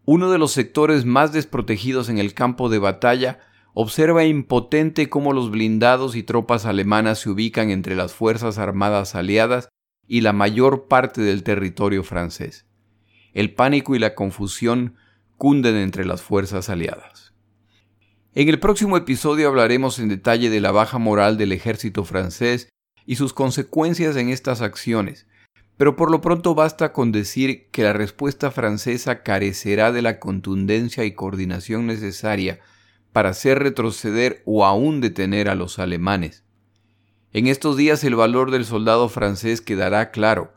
Uno 0.06 0.30
de 0.30 0.38
los 0.38 0.52
sectores 0.52 1.04
más 1.04 1.32
desprotegidos 1.32 2.08
en 2.08 2.18
el 2.18 2.32
campo 2.32 2.70
de 2.70 2.78
batalla 2.78 3.40
observa 3.74 4.24
impotente 4.24 5.10
cómo 5.10 5.32
los 5.32 5.50
blindados 5.50 6.16
y 6.16 6.22
tropas 6.22 6.64
alemanas 6.64 7.18
se 7.18 7.30
ubican 7.30 7.70
entre 7.70 7.94
las 7.94 8.14
fuerzas 8.14 8.56
armadas 8.56 9.14
aliadas 9.14 9.68
y 10.06 10.20
la 10.20 10.32
mayor 10.32 10.86
parte 10.88 11.20
del 11.22 11.42
territorio 11.42 12.02
francés. 12.04 12.66
El 13.32 13.54
pánico 13.54 13.94
y 13.94 13.98
la 13.98 14.14
confusión 14.14 14.96
cunden 15.36 15.76
entre 15.76 16.04
las 16.04 16.22
fuerzas 16.22 16.68
aliadas. 16.68 17.34
En 18.34 18.48
el 18.48 18.58
próximo 18.58 18.96
episodio 18.96 19.48
hablaremos 19.48 19.98
en 19.98 20.08
detalle 20.08 20.50
de 20.50 20.60
la 20.60 20.72
baja 20.72 20.98
moral 20.98 21.38
del 21.38 21.52
ejército 21.52 22.04
francés 22.04 22.68
y 23.06 23.16
sus 23.16 23.32
consecuencias 23.32 24.16
en 24.16 24.28
estas 24.28 24.60
acciones, 24.60 25.26
pero 25.76 25.96
por 25.96 26.10
lo 26.10 26.20
pronto 26.20 26.54
basta 26.54 26.92
con 26.92 27.12
decir 27.12 27.68
que 27.70 27.82
la 27.82 27.92
respuesta 27.92 28.50
francesa 28.50 29.22
carecerá 29.22 29.92
de 29.92 30.02
la 30.02 30.18
contundencia 30.18 31.04
y 31.04 31.12
coordinación 31.12 31.86
necesaria 31.86 32.60
para 33.12 33.30
hacer 33.30 33.60
retroceder 33.60 34.42
o 34.44 34.64
aún 34.64 35.00
detener 35.00 35.48
a 35.48 35.54
los 35.54 35.78
alemanes. 35.78 36.43
En 37.34 37.48
estos 37.48 37.76
días 37.76 38.04
el 38.04 38.14
valor 38.14 38.52
del 38.52 38.64
soldado 38.64 39.08
francés 39.08 39.60
quedará 39.60 40.12
claro, 40.12 40.54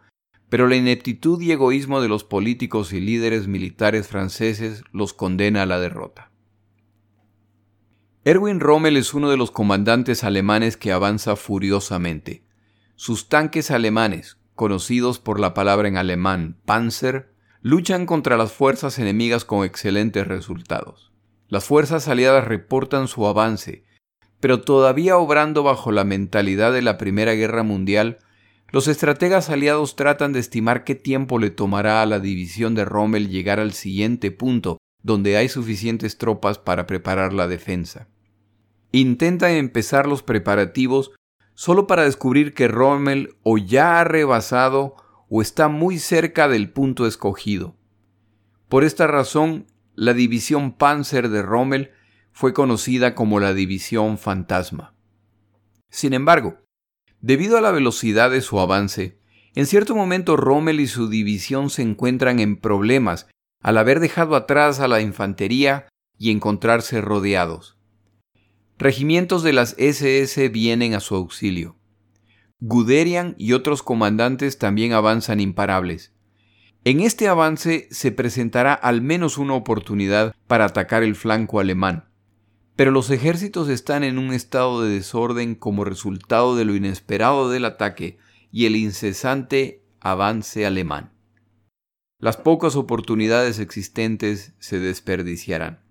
pero 0.47 0.67
la 0.67 0.75
ineptitud 0.75 1.41
y 1.41 1.51
egoísmo 1.51 2.01
de 2.01 2.07
los 2.07 2.23
políticos 2.23 2.93
y 2.93 3.01
líderes 3.01 3.47
militares 3.47 4.07
franceses 4.07 4.83
los 4.91 5.11
condena 5.11 5.63
a 5.63 5.65
la 5.65 5.79
derrota. 5.79 6.29
Erwin 8.25 8.59
Rommel 8.59 8.95
es 8.95 9.15
uno 9.15 9.31
de 9.31 9.37
los 9.37 9.49
comandantes 9.49 10.23
alemanes 10.23 10.77
que 10.77 10.91
avanza 10.91 11.35
furiosamente. 11.35 12.43
Sus 12.95 13.27
tanques 13.27 13.71
alemanes, 13.71 14.37
conocidos 14.53 15.17
por 15.17 15.39
la 15.39 15.55
palabra 15.55 15.87
en 15.87 15.97
alemán 15.97 16.59
Panzer, 16.65 17.33
luchan 17.63 18.05
contra 18.05 18.37
las 18.37 18.51
fuerzas 18.51 18.99
enemigas 18.99 19.45
con 19.45 19.65
excelentes 19.65 20.27
resultados. 20.27 21.11
Las 21.47 21.65
fuerzas 21.65 22.07
aliadas 22.07 22.45
reportan 22.45 23.07
su 23.07 23.25
avance 23.25 23.86
pero 24.39 24.61
todavía 24.61 25.17
obrando 25.17 25.63
bajo 25.63 25.91
la 25.91 26.03
mentalidad 26.03 26.73
de 26.73 26.81
la 26.81 26.97
Primera 26.97 27.33
Guerra 27.33 27.63
Mundial, 27.63 28.19
los 28.71 28.87
estrategas 28.87 29.49
aliados 29.49 29.95
tratan 29.95 30.33
de 30.33 30.39
estimar 30.39 30.83
qué 30.83 30.93
tiempo 30.95 31.39
le 31.39 31.49
tomará 31.49 32.01
a 32.01 32.05
la 32.05 32.19
división 32.19 32.75
de 32.75 32.85
Rommel 32.85 33.29
llegar 33.29 33.59
al 33.59 33.73
siguiente 33.73 34.31
punto 34.31 34.77
donde 35.03 35.37
hay 35.37 35.47
suficientes 35.47 36.17
tropas 36.17 36.57
para 36.57 36.85
preparar 36.85 37.33
la 37.33 37.47
defensa. 37.47 38.09
Intentan 38.91 39.51
empezar 39.51 40.07
los 40.07 40.21
preparativos 40.21 41.11
solo 41.53 41.87
para 41.87 42.03
descubrir 42.03 42.53
que 42.53 42.67
Rommel 42.67 43.35
o 43.43 43.57
ya 43.57 43.99
ha 43.99 44.03
rebasado 44.03 44.95
o 45.29 45.41
está 45.41 45.69
muy 45.69 45.97
cerca 45.97 46.47
del 46.47 46.69
punto 46.69 47.07
escogido. 47.07 47.75
Por 48.69 48.83
esta 48.83 49.07
razón, 49.07 49.65
la 49.95 50.13
división 50.13 50.73
Panzer 50.73 51.29
de 51.29 51.41
Rommel 51.41 51.91
fue 52.37 52.53
conocida 52.53 53.15
como 53.15 53.39
la 53.39 53.55
División 53.55 54.19
Fantasma. 54.19 54.93
Sin 55.89 56.13
embargo, 56.13 56.59
debido 57.19 57.57
a 57.57 57.61
la 57.61 57.71
velocidad 57.71 58.29
de 58.29 58.41
su 58.41 58.59
avance, 58.59 59.17
en 59.55 59.65
cierto 59.65 59.95
momento 59.95 60.37
Rommel 60.37 60.79
y 60.79 60.85
su 60.85 61.09
división 61.09 61.71
se 61.71 61.81
encuentran 61.81 62.39
en 62.39 62.57
problemas 62.57 63.25
al 63.63 63.79
haber 63.79 63.99
dejado 63.99 64.35
atrás 64.35 64.79
a 64.79 64.87
la 64.87 65.01
infantería 65.01 65.87
y 66.19 66.29
encontrarse 66.29 67.01
rodeados. 67.01 67.79
Regimientos 68.77 69.41
de 69.41 69.53
las 69.53 69.73
SS 69.79 70.49
vienen 70.49 70.93
a 70.93 70.99
su 70.99 71.15
auxilio. 71.15 71.79
Guderian 72.59 73.33
y 73.39 73.53
otros 73.53 73.81
comandantes 73.81 74.59
también 74.59 74.93
avanzan 74.93 75.39
imparables. 75.39 76.13
En 76.83 76.99
este 76.99 77.29
avance 77.29 77.87
se 77.89 78.11
presentará 78.11 78.75
al 78.75 79.01
menos 79.01 79.39
una 79.39 79.55
oportunidad 79.55 80.35
para 80.45 80.65
atacar 80.65 81.01
el 81.01 81.15
flanco 81.15 81.59
alemán, 81.59 82.06
pero 82.77 82.91
los 82.91 83.09
ejércitos 83.09 83.69
están 83.69 84.03
en 84.03 84.19
un 84.19 84.31
estado 84.33 84.83
de 84.83 84.91
desorden 84.91 85.55
como 85.55 85.83
resultado 85.83 86.55
de 86.55 86.63
lo 86.63 86.75
inesperado 86.75 87.49
del 87.49 87.65
ataque 87.65 88.19
y 88.51 88.67
el 88.67 88.75
incesante 88.75 89.83
avance 89.99 90.63
alemán. 90.63 91.11
Las 92.19 92.37
pocas 92.37 92.75
oportunidades 92.75 93.57
existentes 93.57 94.53
se 94.59 94.79
desperdiciarán. 94.79 95.81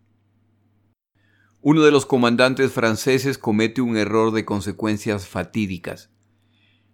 Uno 1.61 1.83
de 1.83 1.90
los 1.90 2.07
comandantes 2.07 2.71
franceses 2.71 3.37
comete 3.37 3.81
un 3.81 3.97
error 3.97 4.33
de 4.33 4.45
consecuencias 4.45 5.26
fatídicas. 5.26 6.11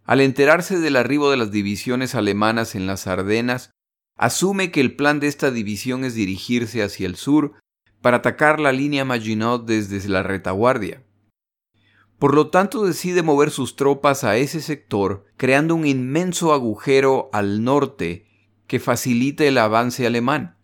Al 0.04 0.22
enterarse 0.22 0.78
del 0.78 0.96
arribo 0.96 1.30
de 1.30 1.36
las 1.36 1.50
divisiones 1.50 2.14
alemanas 2.14 2.74
en 2.74 2.86
las 2.86 3.06
Ardenas, 3.06 3.72
asume 4.16 4.70
que 4.70 4.80
el 4.80 4.96
plan 4.96 5.20
de 5.20 5.26
esta 5.26 5.50
división 5.50 6.04
es 6.04 6.14
dirigirse 6.14 6.82
hacia 6.82 7.06
el 7.06 7.16
sur 7.16 7.61
para 8.02 8.18
atacar 8.18 8.60
la 8.60 8.72
línea 8.72 9.04
Maginot 9.04 9.64
desde 9.64 10.06
la 10.08 10.22
retaguardia. 10.22 11.02
Por 12.18 12.34
lo 12.34 12.50
tanto 12.50 12.84
decide 12.84 13.22
mover 13.22 13.50
sus 13.50 13.74
tropas 13.74 14.22
a 14.24 14.36
ese 14.36 14.60
sector, 14.60 15.24
creando 15.36 15.74
un 15.74 15.86
inmenso 15.86 16.52
agujero 16.52 17.30
al 17.32 17.64
norte 17.64 18.26
que 18.66 18.78
facilite 18.78 19.48
el 19.48 19.58
avance 19.58 20.06
alemán. 20.06 20.56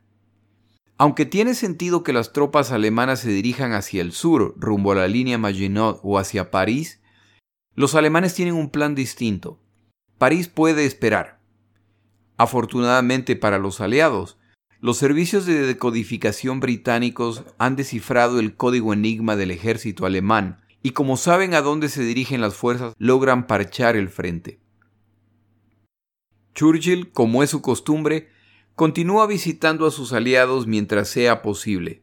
Aunque 0.99 1.26
tiene 1.26 1.54
sentido 1.54 2.02
que 2.02 2.12
las 2.12 2.33
tropas 2.33 2.73
alemanas 2.73 3.21
se 3.21 3.30
dirijan 3.30 3.73
hacia 3.73 4.02
el 4.02 4.12
sur, 4.12 4.54
rumbo 4.57 4.92
a 4.92 4.97
la 4.97 5.09
línea 5.09 5.38
Maginot 5.38 6.00
o 6.02 6.18
hacia 6.18 6.50
París, 6.50 7.00
los 7.75 7.95
alemanes 7.95 8.35
tienen 8.35 8.54
un 8.54 8.71
plan 8.71 8.97
distinto. 8.97 9.61
París 10.18 10.49
puede 10.49 10.85
esperar. 10.85 11.40
Afortunadamente 12.37 13.37
para 13.37 13.59
los 13.59 13.80
aliados, 13.80 14.38
los 14.81 14.97
servicios 14.97 15.45
de 15.45 15.67
decodificación 15.67 16.61
británicos 16.61 17.43
han 17.59 17.75
descifrado 17.75 18.39
el 18.39 18.55
código 18.55 18.93
enigma 18.93 19.35
del 19.35 19.51
ejército 19.51 20.07
alemán 20.07 20.61
y 20.83 20.91
como 20.91 21.17
saben 21.17 21.55
a 21.55 21.63
dónde 21.63 21.89
se 21.89 22.03
dirigen 22.03 22.41
las 22.41 22.55
fuerzas, 22.55 22.95
logran 22.99 23.47
parchar 23.49 23.97
el 23.97 24.09
frente. 24.09 24.61
Churchill, 26.55 27.11
como 27.11 27.43
es 27.43 27.51
su 27.51 27.61
costumbre, 27.61 28.29
continúa 28.77 29.27
visitando 29.27 29.87
a 29.87 29.91
sus 29.91 30.13
aliados 30.13 30.67
mientras 30.69 31.09
sea 31.09 31.43
posible. 31.43 32.03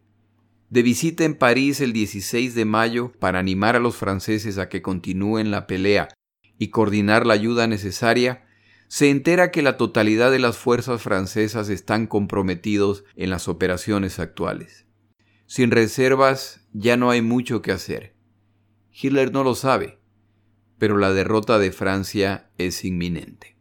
De 0.69 0.81
visita 0.81 1.23
en 1.23 1.35
París 1.35 1.79
el 1.79 1.93
16 1.93 2.55
de 2.55 2.65
mayo 2.65 3.13
para 3.19 3.39
animar 3.39 3.77
a 3.77 3.79
los 3.79 3.95
franceses 3.95 4.57
a 4.57 4.67
que 4.67 4.81
continúen 4.81 5.51
la 5.51 5.67
pelea 5.67 6.09
y 6.57 6.69
coordinar 6.69 7.25
la 7.25 7.33
ayuda 7.33 7.67
necesaria, 7.67 8.44
se 8.87 9.09
entera 9.09 9.51
que 9.51 9.61
la 9.61 9.77
totalidad 9.77 10.31
de 10.31 10.39
las 10.39 10.57
fuerzas 10.57 11.01
francesas 11.01 11.69
están 11.69 12.07
comprometidos 12.07 13.03
en 13.15 13.29
las 13.29 13.47
operaciones 13.47 14.19
actuales. 14.19 14.85
Sin 15.47 15.71
reservas 15.71 16.67
ya 16.73 16.97
no 16.97 17.09
hay 17.09 17.21
mucho 17.21 17.61
que 17.61 17.71
hacer. 17.71 18.15
Hitler 18.91 19.31
no 19.31 19.43
lo 19.43 19.55
sabe, 19.55 19.99
pero 20.77 20.97
la 20.97 21.13
derrota 21.13 21.59
de 21.59 21.71
Francia 21.71 22.49
es 22.57 22.85
inminente. 22.85 23.57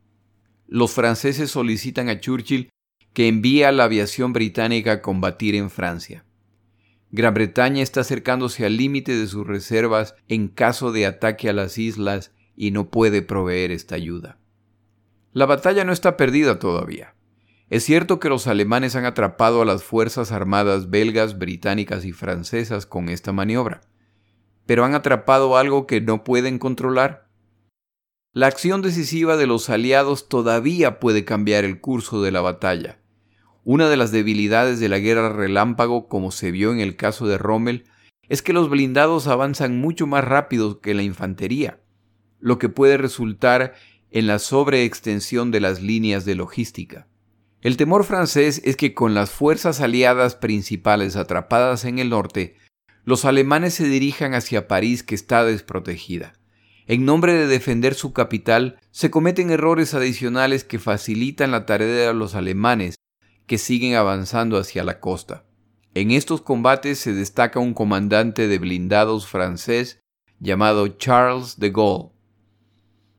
Los 0.66 0.92
franceses 0.92 1.50
solicitan 1.50 2.08
a 2.08 2.20
Churchill 2.20 2.70
que 3.12 3.28
envía 3.28 3.68
a 3.68 3.72
la 3.72 3.84
aviación 3.84 4.32
británica 4.32 4.92
a 4.92 5.02
combatir 5.02 5.54
en 5.54 5.70
Francia. 5.70 6.24
Gran 7.10 7.32
Bretaña 7.32 7.82
está 7.82 8.00
acercándose 8.00 8.66
al 8.66 8.76
límite 8.76 9.16
de 9.16 9.28
sus 9.28 9.46
reservas 9.46 10.16
en 10.28 10.48
caso 10.48 10.90
de 10.90 11.06
ataque 11.06 11.48
a 11.48 11.52
las 11.52 11.78
islas 11.78 12.32
y 12.56 12.72
no 12.72 12.90
puede 12.90 13.22
proveer 13.22 13.70
esta 13.70 13.94
ayuda. 13.94 14.40
La 15.34 15.44
batalla 15.44 15.84
no 15.84 15.92
está 15.92 16.16
perdida 16.16 16.58
todavía. 16.58 17.14
Es 17.68 17.84
cierto 17.84 18.18
que 18.18 18.30
los 18.30 18.46
alemanes 18.46 18.96
han 18.96 19.04
atrapado 19.04 19.60
a 19.60 19.66
las 19.66 19.84
fuerzas 19.84 20.32
armadas 20.32 20.88
belgas, 20.88 21.38
británicas 21.38 22.06
y 22.06 22.12
francesas 22.12 22.86
con 22.86 23.10
esta 23.10 23.32
maniobra, 23.32 23.82
pero 24.64 24.86
han 24.86 24.94
atrapado 24.94 25.58
algo 25.58 25.86
que 25.86 26.00
no 26.00 26.24
pueden 26.24 26.58
controlar. 26.58 27.28
La 28.32 28.46
acción 28.46 28.80
decisiva 28.80 29.36
de 29.36 29.46
los 29.46 29.68
aliados 29.68 30.30
todavía 30.30 30.98
puede 31.00 31.26
cambiar 31.26 31.64
el 31.64 31.82
curso 31.82 32.22
de 32.22 32.32
la 32.32 32.40
batalla 32.40 33.04
una 33.64 33.88
de 33.88 33.96
las 33.96 34.12
debilidades 34.12 34.78
de 34.78 34.90
la 34.90 34.98
guerra 34.98 35.30
relámpago, 35.30 36.06
como 36.06 36.30
se 36.30 36.50
vio 36.50 36.72
en 36.72 36.80
el 36.80 36.96
caso 36.96 37.26
de 37.26 37.38
Rommel, 37.38 37.84
es 38.28 38.42
que 38.42 38.52
los 38.52 38.68
blindados 38.68 39.26
avanzan 39.26 39.80
mucho 39.80 40.06
más 40.06 40.22
rápido 40.22 40.80
que 40.80 40.94
la 40.94 41.02
infantería, 41.02 41.80
lo 42.40 42.58
que 42.58 42.68
puede 42.68 42.98
resultar 42.98 43.74
en 44.14 44.28
la 44.28 44.38
sobreextensión 44.38 45.50
de 45.50 45.58
las 45.58 45.82
líneas 45.82 46.24
de 46.24 46.36
logística. 46.36 47.08
El 47.62 47.76
temor 47.76 48.04
francés 48.04 48.62
es 48.64 48.76
que 48.76 48.94
con 48.94 49.12
las 49.12 49.30
fuerzas 49.30 49.80
aliadas 49.80 50.36
principales 50.36 51.16
atrapadas 51.16 51.84
en 51.84 51.98
el 51.98 52.10
norte, 52.10 52.54
los 53.04 53.24
alemanes 53.24 53.74
se 53.74 53.88
dirijan 53.88 54.34
hacia 54.34 54.68
París 54.68 55.02
que 55.02 55.16
está 55.16 55.44
desprotegida. 55.44 56.34
En 56.86 57.04
nombre 57.04 57.32
de 57.32 57.48
defender 57.48 57.94
su 57.94 58.12
capital, 58.12 58.78
se 58.92 59.10
cometen 59.10 59.50
errores 59.50 59.94
adicionales 59.94 60.62
que 60.62 60.78
facilitan 60.78 61.50
la 61.50 61.66
tarea 61.66 62.06
de 62.06 62.14
los 62.14 62.36
alemanes 62.36 62.94
que 63.46 63.58
siguen 63.58 63.96
avanzando 63.96 64.58
hacia 64.58 64.84
la 64.84 65.00
costa. 65.00 65.44
En 65.94 66.12
estos 66.12 66.40
combates 66.40 67.00
se 67.00 67.14
destaca 67.14 67.58
un 67.58 67.74
comandante 67.74 68.46
de 68.46 68.58
blindados 68.58 69.26
francés 69.26 69.98
llamado 70.38 70.86
Charles 70.86 71.58
de 71.58 71.70
Gaulle, 71.70 72.13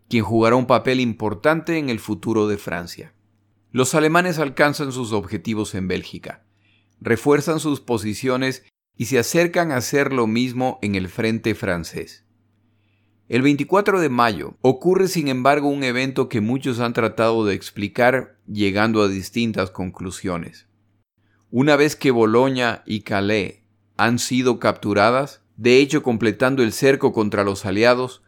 quien 0.10 0.24
jugará 0.24 0.56
un 0.56 0.68
papel 0.68 1.00
importante 1.00 1.78
en 1.78 1.90
el 1.90 2.00
futuro 2.00 2.48
de 2.48 2.58
Francia. 2.58 3.14
Los 3.72 3.96
alemanes 3.96 4.40
alcanzan 4.40 4.92
sus 4.92 5.12
objetivos 5.12 5.76
en 5.76 5.88
Bélgica, 5.88 6.46
refuerzan 7.02 7.60
sus 7.60 7.82
posiciones 7.82 8.64
y 8.96 9.06
se 9.06 9.20
acercan 9.20 9.72
a 9.72 9.78
hacer 9.78 10.14
lo 10.14 10.28
mismo 10.28 10.80
en 10.82 10.96
el 10.96 11.10
frente 11.10 11.56
francés. 11.56 12.26
El 13.28 13.42
24 13.42 14.00
de 14.00 14.10
mayo 14.10 14.56
ocurre 14.62 15.08
sin 15.08 15.28
embargo 15.28 15.68
un 15.68 15.84
evento 15.84 16.30
que 16.30 16.42
muchos 16.42 16.80
han 16.80 16.94
tratado 16.94 17.44
de 17.44 17.56
explicar 17.56 18.38
llegando 18.48 19.02
a 19.02 19.08
distintas 19.08 19.72
conclusiones. 19.72 20.68
Una 21.50 21.76
vez 21.76 21.96
que 21.96 22.12
Boloña 22.12 22.84
y 22.86 23.02
Calais 23.02 23.62
han 23.98 24.20
sido 24.20 24.60
capturadas, 24.60 25.42
de 25.58 25.80
hecho 25.80 26.04
completando 26.04 26.62
el 26.62 26.72
cerco 26.72 27.14
contra 27.14 27.44
los 27.44 27.66
aliados, 27.66 28.22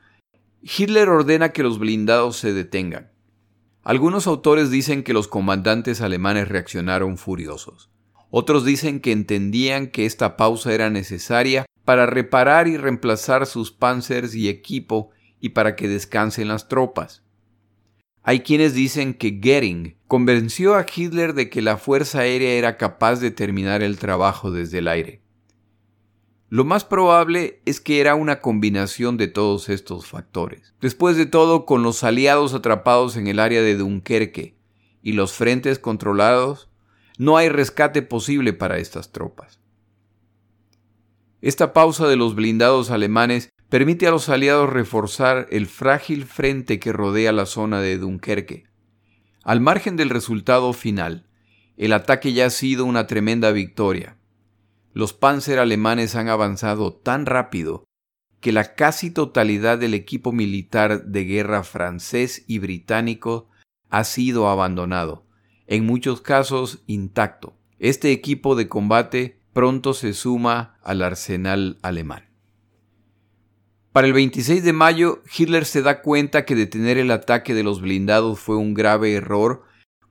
Hitler 0.67 1.08
ordena 1.08 1.49
que 1.53 1.63
los 1.63 1.80
blindados 1.80 2.36
se 2.36 2.51
detengan. 2.53 3.10
Algunos 3.84 4.27
autores 4.27 4.69
dicen 4.69 5.03
que 5.03 5.13
los 5.13 5.30
comandantes 5.30 6.01
alemanes 6.01 6.49
reaccionaron 6.49 7.17
furiosos. 7.17 7.89
Otros 8.32 8.65
dicen 8.65 8.99
que 8.99 9.13
entendían 9.13 9.88
que 9.88 10.06
esta 10.06 10.36
pausa 10.36 10.73
era 10.73 10.89
necesaria 10.89 11.65
para 11.86 12.06
reparar 12.06 12.67
y 12.67 12.75
reemplazar 12.75 13.45
sus 13.45 13.71
panzers 13.71 14.36
y 14.36 14.49
equipo 14.49 15.12
y 15.39 15.49
para 15.49 15.77
que 15.77 15.88
descansen 15.88 16.49
las 16.49 16.67
tropas. 16.67 17.23
Hay 18.23 18.41
quienes 18.41 18.73
dicen 18.73 19.13
que 19.13 19.39
Goering 19.41 19.95
convenció 20.08 20.75
a 20.75 20.86
Hitler 20.93 21.34
de 21.34 21.49
que 21.49 21.62
la 21.62 21.77
Fuerza 21.77 22.19
Aérea 22.19 22.51
era 22.51 22.75
capaz 22.75 23.21
de 23.21 23.32
terminar 23.32 23.84
el 23.84 23.97
trabajo 23.97 24.51
desde 24.51 24.80
el 24.80 24.89
aire. 24.89 25.21
Lo 26.49 26.63
más 26.63 26.86
probable 26.86 27.62
es 27.65 27.81
que 27.81 27.99
era 27.99 28.15
una 28.15 28.39
combinación 28.39 29.17
de 29.17 29.27
todos 29.27 29.67
estos 29.67 30.05
factores. 30.05 30.73
Después 30.79 31.17
de 31.17 31.25
todo, 31.25 31.65
con 31.65 31.83
los 31.83 32.05
aliados 32.05 32.53
atrapados 32.53 33.17
en 33.17 33.27
el 33.27 33.39
área 33.39 33.62
de 33.62 33.75
Dunkerque 33.75 34.55
y 35.01 35.12
los 35.12 35.33
frentes 35.33 35.77
controlados, 35.77 36.69
no 37.17 37.36
hay 37.36 37.49
rescate 37.49 38.01
posible 38.01 38.53
para 38.53 38.77
estas 38.77 39.12
tropas. 39.12 39.60
Esta 41.41 41.73
pausa 41.73 42.07
de 42.07 42.15
los 42.15 42.33
blindados 42.33 42.91
alemanes 42.91 43.49
permite 43.69 44.07
a 44.07 44.12
los 44.12 44.29
aliados 44.29 44.69
reforzar 44.69 45.47
el 45.51 45.67
frágil 45.67 46.25
frente 46.25 46.79
que 46.79 46.93
rodea 46.93 47.33
la 47.33 47.45
zona 47.45 47.81
de 47.81 47.97
Dunkerque. 47.97 48.63
Al 49.43 49.60
margen 49.60 49.97
del 49.97 50.10
resultado 50.10 50.71
final, 50.71 51.27
el 51.75 51.93
ataque 51.93 52.33
ya 52.33 52.45
ha 52.45 52.49
sido 52.49 52.86
una 52.86 53.05
tremenda 53.05 53.51
victoria. 53.51 54.16
Los 54.97 55.13
panzer 55.13 55.60
alemanes 55.60 56.15
han 56.15 56.27
avanzado 56.27 56.91
tan 56.91 57.27
rápido 57.27 57.83
que 58.41 58.51
la 58.51 58.73
casi 58.73 59.12
totalidad 59.12 59.77
del 59.77 59.93
equipo 59.93 60.31
militar 60.31 61.03
de 61.03 61.23
guerra 61.23 61.63
francés 61.63 62.43
y 62.47 62.57
británico 62.57 63.47
ha 63.91 64.03
sido 64.03 64.49
abandonado, 64.49 65.27
en 65.67 65.86
muchos 65.86 66.21
casos 66.21 66.81
intacto. 66.88 67.55
Este 67.77 68.12
equipo 68.12 68.55
de 68.55 68.67
combate 68.67 69.39
pronto 69.53 69.93
se 69.93 70.13
suma 70.13 70.79
al 70.81 71.03
arsenal 71.03 71.77
alemán. 71.83 72.31
Para 73.91 74.07
el 74.07 74.13
26 74.13 74.63
de 74.63 74.73
mayo, 74.73 75.21
Hitler 75.38 75.65
se 75.65 75.83
da 75.83 76.01
cuenta 76.01 76.43
que 76.43 76.55
detener 76.55 76.97
el 76.97 77.12
ataque 77.12 77.53
de 77.53 77.62
los 77.62 77.81
blindados 77.81 78.39
fue 78.39 78.57
un 78.57 78.73
grave 78.73 79.13
error 79.13 79.66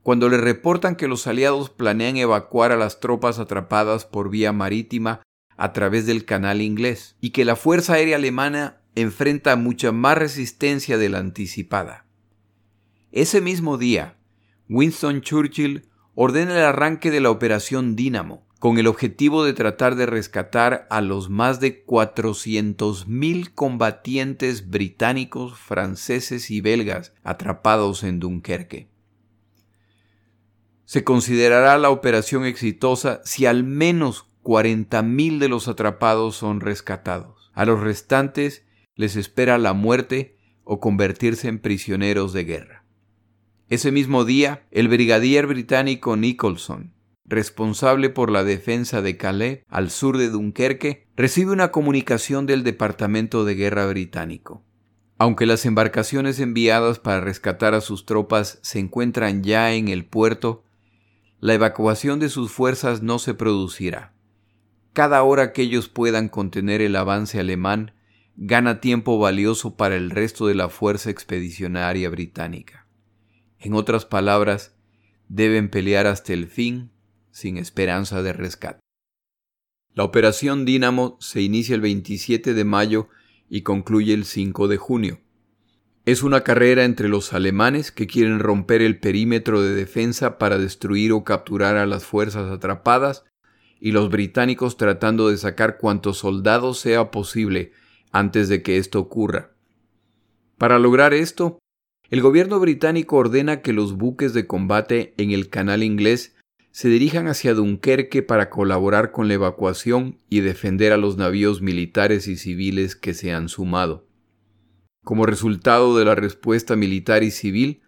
cuando 0.07 0.29
le 0.29 0.37
reportan 0.37 0.95
que 0.95 1.09
los 1.09 1.27
aliados 1.27 1.69
planean 1.69 2.16
evacuar 2.16 2.71
a 2.71 2.77
las 2.77 3.01
tropas 3.01 3.40
atrapadas 3.40 4.05
por 4.05 4.31
vía 4.31 4.53
marítima 4.53 5.21
a 5.57 5.73
través 5.73 6.07
del 6.07 6.25
canal 6.25 6.62
inglés 6.62 7.16
y 7.21 7.31
que 7.31 7.45
la 7.45 7.57
Fuerza 7.57 7.95
Aérea 7.95 8.14
Alemana 8.14 8.83
enfrenta 8.95 9.57
mucha 9.57 9.90
más 9.90 10.16
resistencia 10.16 10.97
de 10.97 11.09
la 11.09 11.19
anticipada. 11.19 12.07
Ese 13.11 13.40
mismo 13.40 13.79
día, 13.79 14.16
Winston 14.69 15.23
Churchill 15.23 15.88
ordena 16.14 16.53
el 16.53 16.64
arranque 16.66 17.11
de 17.11 17.19
la 17.19 17.31
Operación 17.31 17.97
Dínamo, 17.97 18.47
con 18.61 18.79
el 18.79 18.87
objetivo 18.87 19.42
de 19.42 19.55
tratar 19.55 19.97
de 19.97 20.07
rescatar 20.07 20.87
a 20.88 21.01
los 21.01 21.31
más 21.31 21.59
de 21.59 21.85
400.000 21.85 23.53
combatientes 23.53 24.71
británicos, 24.71 25.59
franceses 25.59 26.53
y 26.53 26.61
belgas 26.61 27.12
atrapados 27.25 28.05
en 28.05 28.21
Dunkerque. 28.21 28.95
Se 30.87 31.03
considerará 31.03 31.77
la 31.79 31.90
operación 31.90 32.44
exitosa 32.44 33.20
si 33.25 33.44
al 33.44 33.64
menos 33.64 34.27
40.000 34.44 35.38
de 35.38 35.49
los 35.49 35.66
atrapados 35.66 36.37
son 36.37 36.61
rescatados. 36.61 37.51
A 37.55 37.64
los 37.64 37.81
restantes 37.81 38.64
les 38.94 39.16
espera 39.16 39.59
la 39.59 39.72
muerte 39.72 40.37
o 40.62 40.79
convertirse 40.79 41.49
en 41.49 41.59
prisioneros 41.59 42.33
de 42.33 42.44
guerra. 42.44 42.85
Ese 43.68 43.90
mismo 43.90 44.25
día, 44.25 44.64
el 44.70 44.87
brigadier 44.87 45.49
británico 45.49 46.16
Nicholson, 46.16 46.92
responsable 47.25 48.09
por 48.09 48.31
la 48.31 48.44
defensa 48.44 49.03
de 49.03 49.16
Calais, 49.16 49.64
al 49.68 49.90
sur 49.90 50.18
de 50.18 50.31
Dunkerque, 50.31 51.09
recibe 51.16 51.51
una 51.51 51.72
comunicación 51.72 52.46
del 52.46 52.62
Departamento 52.62 53.44
de 53.44 53.57
Guerra 53.57 53.87
británico. 53.87 54.62
Aunque 55.18 55.46
las 55.46 55.66
embarcaciones 55.66 56.38
enviadas 56.38 57.01
para 57.01 57.20
rescatar 57.20 57.75
a 57.75 57.81
sus 57.81 58.07
tropas 58.07 58.61
se 58.62 58.79
encuentran 58.79 59.42
ya 59.42 59.72
en 59.72 59.88
el 59.88 60.05
puerto, 60.05 60.62
la 61.46 61.54
evacuación 61.54 62.18
de 62.18 62.28
sus 62.28 62.50
fuerzas 62.50 63.02
no 63.02 63.20
se 63.20 63.32
producirá. 63.32 64.12
Cada 64.92 65.22
hora 65.22 65.52
que 65.52 65.62
ellos 65.62 65.88
puedan 65.88 66.28
contener 66.28 66.80
el 66.80 66.96
avance 66.96 67.38
alemán 67.38 67.92
gana 68.35 68.80
tiempo 68.80 69.20
valioso 69.20 69.76
para 69.76 69.94
el 69.94 70.11
resto 70.11 70.48
de 70.48 70.56
la 70.56 70.68
fuerza 70.68 71.09
expedicionaria 71.09 72.11
británica. 72.11 72.88
En 73.61 73.74
otras 73.74 74.04
palabras, 74.04 74.74
deben 75.28 75.70
pelear 75.70 76.09
hasta 76.09 76.32
el 76.32 76.48
fin 76.48 76.90
sin 77.30 77.59
esperanza 77.59 78.24
de 78.24 78.32
rescate. 78.32 78.80
La 79.94 80.02
operación 80.02 80.64
Dínamo 80.64 81.16
se 81.20 81.42
inicia 81.42 81.76
el 81.76 81.80
27 81.80 82.54
de 82.54 82.64
mayo 82.64 83.09
y 83.48 83.62
concluye 83.62 84.14
el 84.14 84.24
5 84.24 84.66
de 84.66 84.78
junio. 84.78 85.20
Es 86.07 86.23
una 86.23 86.42
carrera 86.42 86.85
entre 86.85 87.09
los 87.09 87.33
alemanes 87.33 87.90
que 87.90 88.07
quieren 88.07 88.38
romper 88.38 88.81
el 88.81 89.01
perímetro 89.01 89.61
de 89.61 89.75
defensa 89.75 90.38
para 90.38 90.57
destruir 90.57 91.11
o 91.11 91.25
capturar 91.25 91.77
a 91.77 91.85
las 91.85 92.05
fuerzas 92.05 92.49
atrapadas 92.49 93.25
y 93.81 93.90
los 93.90 94.09
británicos 94.09 94.77
tratando 94.77 95.29
de 95.29 95.37
sacar 95.37 95.79
cuantos 95.79 96.19
soldados 96.19 96.79
sea 96.79 97.11
posible 97.11 97.73
antes 98.12 98.49
de 98.49 98.62
que 98.62 98.79
esto 98.79 99.01
ocurra. 99.01 99.51
Para 100.59 100.79
lograr 100.79 101.12
esto, 101.12 101.59
el 102.09 102.23
gobierno 102.23 102.61
británico 102.61 103.16
ordena 103.16 103.61
que 103.61 103.73
los 103.73 103.97
buques 103.97 104.33
de 104.33 104.47
combate 104.47 105.12
en 105.16 105.33
el 105.33 105.49
canal 105.49 105.83
inglés 105.83 106.37
se 106.71 106.88
dirijan 106.88 107.27
hacia 107.27 107.53
Dunkerque 107.53 108.23
para 108.23 108.49
colaborar 108.49 109.11
con 109.11 109.27
la 109.27 109.35
evacuación 109.35 110.19
y 110.29 110.38
defender 110.38 110.92
a 110.92 110.99
los 110.99 111.16
navíos 111.16 111.62
militares 111.62 112.29
y 112.29 112.37
civiles 112.37 112.95
que 112.95 113.12
se 113.12 113.33
han 113.33 113.49
sumado. 113.49 114.06
Como 115.07 115.25
resultado 115.25 115.97
de 115.97 116.05
la 116.05 116.16
respuesta 116.16 116.75
militar 116.75 117.23
y 117.23 117.31
civil, 117.31 117.81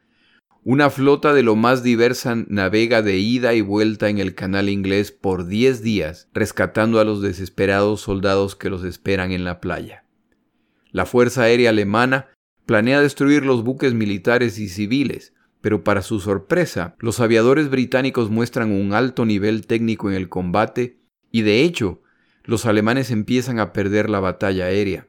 una 0.63 0.89
flota 0.89 1.35
de 1.35 1.43
lo 1.43 1.57
más 1.57 1.83
diversa 1.83 2.37
navega 2.47 3.03
de 3.03 3.19
ida 3.19 3.55
y 3.55 3.61
vuelta 3.61 4.09
en 4.09 4.19
el 4.19 4.37
canal 4.37 4.69
inglés 4.69 5.11
por 5.11 5.49
diez 5.49 5.83
días, 5.83 6.29
rescatando 6.33 7.01
a 7.01 7.05
los 7.05 7.21
desesperados 7.21 8.03
soldados 8.03 8.55
que 8.55 8.71
los 8.71 8.85
esperan 8.85 9.33
en 9.33 9.43
la 9.43 9.59
playa. 9.59 10.05
La 10.93 11.07
Fuerza 11.07 11.43
Aérea 11.43 11.71
Alemana 11.71 12.29
planea 12.67 13.01
destruir 13.01 13.45
los 13.45 13.65
buques 13.65 13.95
militares 13.95 14.61
y 14.61 14.69
civiles, 14.69 15.35
pero 15.61 15.83
para 15.83 16.03
su 16.03 16.21
sorpresa, 16.21 16.95
los 17.01 17.19
aviadores 17.19 17.69
británicos 17.69 18.31
muestran 18.31 18.71
un 18.71 18.93
alto 18.93 19.27
nivel 19.27 19.67
técnico 19.67 20.09
en 20.09 20.15
el 20.15 20.29
combate 20.29 21.01
y 21.33 21.43
de 21.43 21.65
hecho, 21.65 22.01
los 22.45 22.65
alemanes 22.65 23.11
empiezan 23.11 23.59
a 23.59 23.73
perder 23.73 24.09
la 24.09 24.21
batalla 24.21 24.67
aérea. 24.67 25.09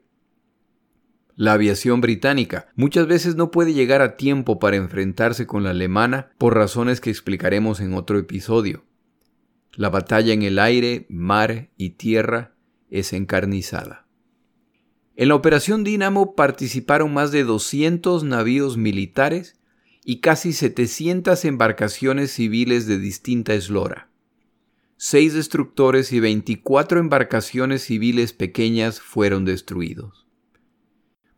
La 1.39 1.53
aviación 1.53 2.01
británica 2.01 2.67
muchas 2.75 3.07
veces 3.07 3.37
no 3.37 3.49
puede 3.49 3.71
llegar 3.71 4.01
a 4.01 4.17
tiempo 4.17 4.59
para 4.59 4.75
enfrentarse 4.75 5.47
con 5.47 5.63
la 5.63 5.69
alemana 5.69 6.33
por 6.37 6.53
razones 6.53 6.99
que 6.99 7.11
explicaremos 7.11 7.79
en 7.79 7.93
otro 7.93 8.19
episodio. 8.19 8.83
La 9.71 9.89
batalla 9.89 10.33
en 10.33 10.41
el 10.41 10.59
aire, 10.59 11.05
mar 11.07 11.69
y 11.77 11.91
tierra 11.91 12.55
es 12.89 13.13
encarnizada. 13.13 14.05
En 15.15 15.29
la 15.29 15.35
operación 15.35 15.85
Dínamo 15.85 16.35
participaron 16.35 17.13
más 17.13 17.31
de 17.31 17.45
200 17.45 18.25
navíos 18.25 18.75
militares 18.75 19.61
y 20.03 20.19
casi 20.19 20.51
700 20.51 21.45
embarcaciones 21.45 22.33
civiles 22.33 22.85
de 22.85 22.99
distinta 22.99 23.53
eslora. 23.53 24.09
Seis 24.97 25.33
destructores 25.33 26.11
y 26.11 26.19
24 26.19 26.99
embarcaciones 26.99 27.83
civiles 27.83 28.33
pequeñas 28.33 28.99
fueron 28.99 29.45
destruidos. 29.45 30.28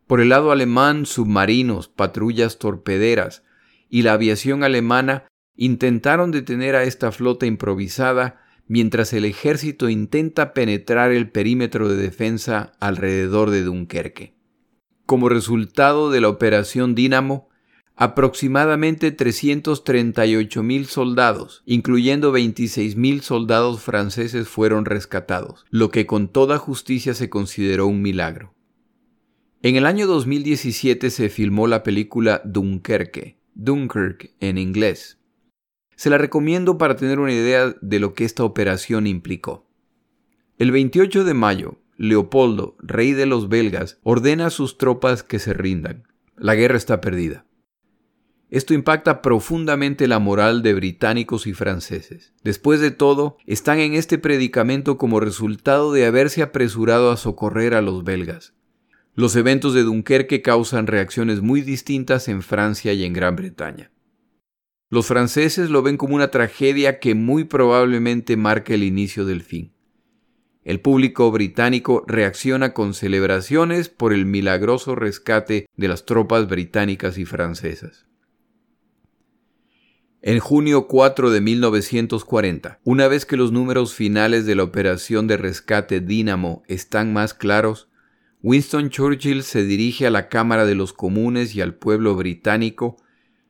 Por 0.06 0.20
el 0.20 0.30
lado 0.30 0.52
alemán, 0.52 1.06
submarinos, 1.06 1.88
patrullas 1.88 2.58
torpederas 2.58 3.42
y 3.88 4.02
la 4.02 4.14
aviación 4.14 4.64
alemana 4.64 5.26
intentaron 5.56 6.30
detener 6.30 6.74
a 6.76 6.84
esta 6.84 7.12
flota 7.12 7.46
improvisada 7.46 8.40
mientras 8.66 9.12
el 9.12 9.24
ejército 9.24 9.88
intenta 9.88 10.54
penetrar 10.54 11.12
el 11.12 11.30
perímetro 11.30 11.88
de 11.88 11.96
defensa 11.96 12.72
alrededor 12.80 13.50
de 13.50 13.62
Dunkerque. 13.62 14.34
Como 15.06 15.28
resultado 15.28 16.10
de 16.10 16.20
la 16.20 16.28
operación 16.28 16.94
Dínamo, 16.94 17.48
aproximadamente 17.96 19.14
338.000 19.14 20.84
soldados, 20.86 21.62
incluyendo 21.66 22.32
26.000 22.32 23.20
soldados 23.20 23.82
franceses, 23.82 24.48
fueron 24.48 24.86
rescatados, 24.86 25.66
lo 25.70 25.90
que 25.90 26.06
con 26.06 26.28
toda 26.28 26.58
justicia 26.58 27.14
se 27.14 27.28
consideró 27.28 27.86
un 27.86 28.00
milagro. 28.00 28.54
En 29.64 29.76
el 29.76 29.86
año 29.86 30.08
2017 30.08 31.08
se 31.08 31.28
filmó 31.28 31.68
la 31.68 31.84
película 31.84 32.42
Dunkerque, 32.44 33.38
Dunkirk 33.54 34.32
en 34.40 34.58
inglés. 34.58 35.20
Se 35.94 36.10
la 36.10 36.18
recomiendo 36.18 36.78
para 36.78 36.96
tener 36.96 37.20
una 37.20 37.32
idea 37.32 37.72
de 37.80 38.00
lo 38.00 38.12
que 38.12 38.24
esta 38.24 38.42
operación 38.42 39.06
implicó. 39.06 39.70
El 40.58 40.72
28 40.72 41.22
de 41.22 41.34
mayo, 41.34 41.78
Leopoldo, 41.96 42.74
rey 42.80 43.12
de 43.12 43.26
los 43.26 43.48
belgas, 43.48 44.00
ordena 44.02 44.46
a 44.46 44.50
sus 44.50 44.78
tropas 44.78 45.22
que 45.22 45.38
se 45.38 45.54
rindan. 45.54 46.08
La 46.36 46.56
guerra 46.56 46.76
está 46.76 47.00
perdida. 47.00 47.46
Esto 48.50 48.74
impacta 48.74 49.22
profundamente 49.22 50.08
la 50.08 50.18
moral 50.18 50.62
de 50.62 50.74
británicos 50.74 51.46
y 51.46 51.52
franceses. 51.52 52.32
Después 52.42 52.80
de 52.80 52.90
todo, 52.90 53.36
están 53.46 53.78
en 53.78 53.94
este 53.94 54.18
predicamento 54.18 54.98
como 54.98 55.20
resultado 55.20 55.92
de 55.92 56.04
haberse 56.04 56.42
apresurado 56.42 57.12
a 57.12 57.16
socorrer 57.16 57.74
a 57.74 57.80
los 57.80 58.02
belgas. 58.02 58.54
Los 59.14 59.36
eventos 59.36 59.74
de 59.74 59.82
Dunkerque 59.82 60.40
causan 60.40 60.86
reacciones 60.86 61.42
muy 61.42 61.60
distintas 61.60 62.28
en 62.28 62.40
Francia 62.42 62.94
y 62.94 63.04
en 63.04 63.12
Gran 63.12 63.36
Bretaña. 63.36 63.90
Los 64.88 65.06
franceses 65.06 65.68
lo 65.68 65.82
ven 65.82 65.98
como 65.98 66.14
una 66.14 66.30
tragedia 66.30 66.98
que 66.98 67.14
muy 67.14 67.44
probablemente 67.44 68.36
marca 68.36 68.72
el 68.72 68.82
inicio 68.82 69.26
del 69.26 69.42
fin. 69.42 69.72
El 70.64 70.80
público 70.80 71.30
británico 71.30 72.04
reacciona 72.06 72.72
con 72.72 72.94
celebraciones 72.94 73.88
por 73.88 74.12
el 74.12 74.26
milagroso 74.26 74.94
rescate 74.94 75.66
de 75.76 75.88
las 75.88 76.06
tropas 76.06 76.48
británicas 76.48 77.18
y 77.18 77.24
francesas. 77.24 78.06
En 80.22 80.38
junio 80.38 80.86
4 80.86 81.30
de 81.30 81.40
1940, 81.40 82.80
una 82.84 83.08
vez 83.08 83.26
que 83.26 83.36
los 83.36 83.50
números 83.50 83.92
finales 83.94 84.46
de 84.46 84.54
la 84.54 84.62
operación 84.62 85.26
de 85.26 85.36
rescate 85.36 86.00
Dínamo 86.00 86.62
están 86.68 87.12
más 87.12 87.34
claros, 87.34 87.88
Winston 88.44 88.90
Churchill 88.90 89.44
se 89.44 89.64
dirige 89.64 90.04
a 90.06 90.10
la 90.10 90.28
Cámara 90.28 90.66
de 90.66 90.74
los 90.74 90.92
Comunes 90.92 91.54
y 91.54 91.60
al 91.60 91.74
pueblo 91.74 92.16
británico 92.16 92.96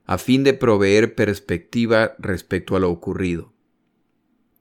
a 0.04 0.18
fin 0.18 0.44
de 0.44 0.52
proveer 0.52 1.14
perspectiva 1.14 2.12
respecto 2.18 2.76
a 2.76 2.80
lo 2.80 2.90
ocurrido. 2.90 3.54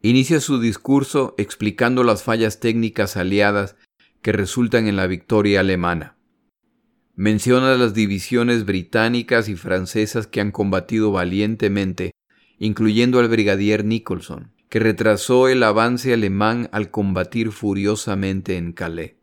Inicia 0.01 0.39
su 0.39 0.61
discurso 0.61 1.35
explicando 1.37 2.05
las 2.05 2.23
fallas 2.23 2.61
técnicas 2.61 3.17
aliadas 3.17 3.75
que 4.21 4.31
resultan 4.31 4.87
en 4.87 4.95
la 4.95 5.05
victoria 5.05 5.59
alemana. 5.59 6.15
Menciona 7.15 7.75
las 7.75 7.93
divisiones 7.93 8.65
británicas 8.65 9.49
y 9.49 9.55
francesas 9.55 10.27
que 10.27 10.39
han 10.39 10.51
combatido 10.51 11.11
valientemente, 11.11 12.11
incluyendo 12.57 13.19
al 13.19 13.27
brigadier 13.27 13.83
Nicholson, 13.83 14.53
que 14.69 14.79
retrasó 14.79 15.49
el 15.49 15.61
avance 15.61 16.13
alemán 16.13 16.69
al 16.71 16.89
combatir 16.89 17.51
furiosamente 17.51 18.55
en 18.55 18.71
Calais. 18.71 19.20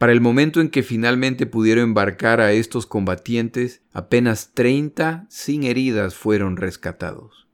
Para 0.00 0.12
el 0.12 0.22
momento 0.22 0.62
en 0.62 0.70
que 0.70 0.82
finalmente 0.82 1.44
pudieron 1.44 1.84
embarcar 1.84 2.40
a 2.40 2.52
estos 2.52 2.86
combatientes, 2.86 3.82
apenas 3.92 4.54
30 4.54 5.26
sin 5.28 5.62
heridas 5.62 6.14
fueron 6.14 6.56
rescatados. 6.56 7.48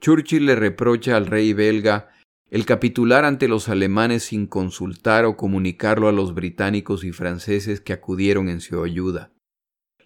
Churchill 0.00 0.46
le 0.46 0.56
reprocha 0.56 1.16
al 1.16 1.26
rey 1.26 1.52
belga 1.52 2.10
el 2.50 2.66
capitular 2.66 3.24
ante 3.24 3.46
los 3.46 3.68
alemanes 3.68 4.24
sin 4.24 4.48
consultar 4.48 5.24
o 5.26 5.36
comunicarlo 5.36 6.08
a 6.08 6.12
los 6.12 6.34
británicos 6.34 7.04
y 7.04 7.12
franceses 7.12 7.80
que 7.80 7.92
acudieron 7.92 8.48
en 8.48 8.60
su 8.60 8.82
ayuda, 8.82 9.30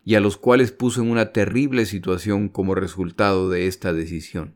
y 0.04 0.16
a 0.16 0.20
los 0.20 0.36
cuales 0.36 0.72
puso 0.72 1.00
en 1.00 1.10
una 1.10 1.32
terrible 1.32 1.86
situación 1.86 2.50
como 2.50 2.74
resultado 2.74 3.48
de 3.48 3.68
esta 3.68 3.94
decisión. 3.94 4.54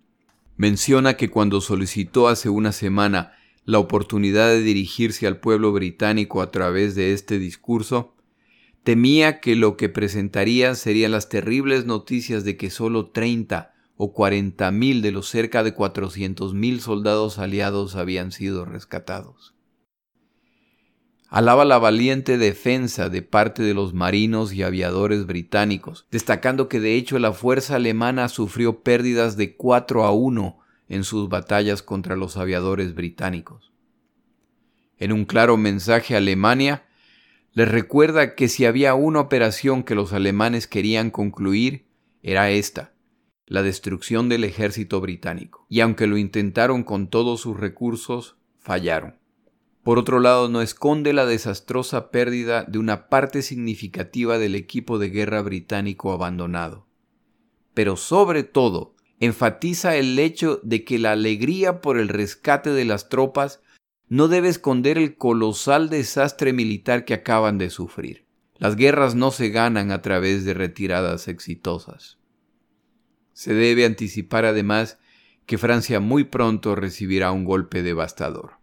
Menciona 0.59 1.14
que 1.14 1.31
cuando 1.31 1.62
solicitó 1.62 2.29
hace 2.29 2.50
una 2.50 2.72
semana 2.72 3.33
la 3.64 3.79
oportunidad 3.79 4.49
de 4.49 4.61
dirigirse 4.61 5.27
al 5.27 5.38
pueblo 5.38 5.73
británico 5.73 6.42
a 6.42 6.51
través 6.51 6.94
de 6.94 7.12
este 7.12 7.38
discurso, 7.38 8.14
temía 8.83 9.40
que 9.40 9.57
lo 9.57 9.77
que 9.77 9.88
presentaría 9.88 10.75
serían 10.75 11.12
las 11.12 11.29
terribles 11.29 11.85
noticias 11.85 12.44
de 12.44 12.57
que 12.57 12.70
solo 12.70 13.11
30 13.11 13.75
o 13.96 14.14
40 14.14 14.70
mil 14.70 15.03
de 15.03 15.12
los 15.12 15.29
cerca 15.29 15.62
de 15.62 15.75
400 15.75 16.55
mil 16.55 16.81
soldados 16.81 17.38
aliados 17.38 17.96
habían 17.96 18.33
sido 18.33 18.64
rescatados. 18.64 19.55
alaba 21.29 21.64
la 21.64 21.79
valiente 21.79 22.38
defensa 22.38 23.09
de 23.09 23.23
parte 23.23 23.62
de 23.62 23.75
los 23.75 23.94
marinos 23.94 24.53
y 24.53 24.62
aviadores 24.62 25.27
británicos, 25.27 26.07
destacando 26.11 26.68
que 26.68 26.81
de 26.81 26.96
hecho 26.96 27.18
la 27.20 27.33
fuerza 27.33 27.77
alemana 27.77 28.29
sufrió 28.29 28.81
pérdidas 28.81 29.37
de 29.37 29.55
4 29.55 30.05
a 30.05 30.12
1 30.12 30.60
en 30.90 31.05
sus 31.05 31.31
batallas 31.31 31.83
contra 31.83 32.16
los 32.16 32.37
aviadores 32.37 32.94
británicos. 32.94 33.72
En 34.98 35.12
un 35.12 35.24
claro 35.24 35.57
mensaje 35.57 36.14
a 36.14 36.18
Alemania, 36.18 36.85
les 37.53 37.68
recuerda 37.68 38.35
que 38.35 38.48
si 38.48 38.66
había 38.66 38.94
una 38.94 39.20
operación 39.20 39.83
que 39.85 39.94
los 39.94 40.12
alemanes 40.12 40.66
querían 40.66 41.11
concluir, 41.11 41.87
era 42.22 42.50
esta, 42.50 42.92
la 43.46 43.62
destrucción 43.62 44.29
del 44.29 44.44
ejército 44.44 45.00
británico, 45.00 45.64
y 45.68 45.81
aunque 45.81 46.07
lo 46.07 46.18
intentaron 46.18 46.83
con 46.83 47.09
todos 47.09 47.40
sus 47.40 47.59
recursos, 47.59 48.37
fallaron. 48.59 49.16
Por 49.83 49.98
otro 49.98 50.20
lado, 50.20 50.48
no 50.48 50.61
esconde 50.61 51.12
la 51.12 51.24
desastrosa 51.24 52.11
pérdida 52.11 52.64
de 52.64 52.79
una 52.79 53.09
parte 53.09 53.42
significativa 53.42 54.38
del 54.38 54.55
equipo 54.55 54.98
de 54.98 55.09
guerra 55.09 55.40
británico 55.40 56.12
abandonado. 56.12 56.87
Pero 57.74 57.96
sobre 57.96 58.42
todo, 58.42 58.94
enfatiza 59.20 59.96
el 59.96 60.18
hecho 60.18 60.61
de 60.62 60.85
que 60.85 60.98
la 60.98 61.12
alegría 61.12 61.80
por 61.80 61.98
el 61.98 62.09
rescate 62.09 62.70
de 62.70 62.87
las 62.87 63.11
tropas 63.11 63.61
no 64.09 64.26
debe 64.26 64.48
esconder 64.48 64.98
el 64.98 65.16
colosal 65.16 65.90
desastre 65.90 66.52
militar 66.52 67.04
que 67.04 67.14
acaban 67.14 67.59
de 67.59 67.70
sufrir. 67.70 68.26
Las 68.56 68.76
guerras 68.76 69.14
no 69.14 69.30
se 69.30 69.50
ganan 69.50 69.92
a 69.92 70.02
través 70.02 70.44
de 70.44 70.54
retiradas 70.54 71.28
exitosas. 71.28 72.18
Se 73.33 73.54
debe 73.54 73.85
anticipar 73.85 74.44
además 74.44 74.98
que 75.46 75.59
Francia 75.59 76.00
muy 76.00 76.24
pronto 76.24 76.74
recibirá 76.74 77.30
un 77.30 77.44
golpe 77.44 77.83
devastador. 77.83 78.54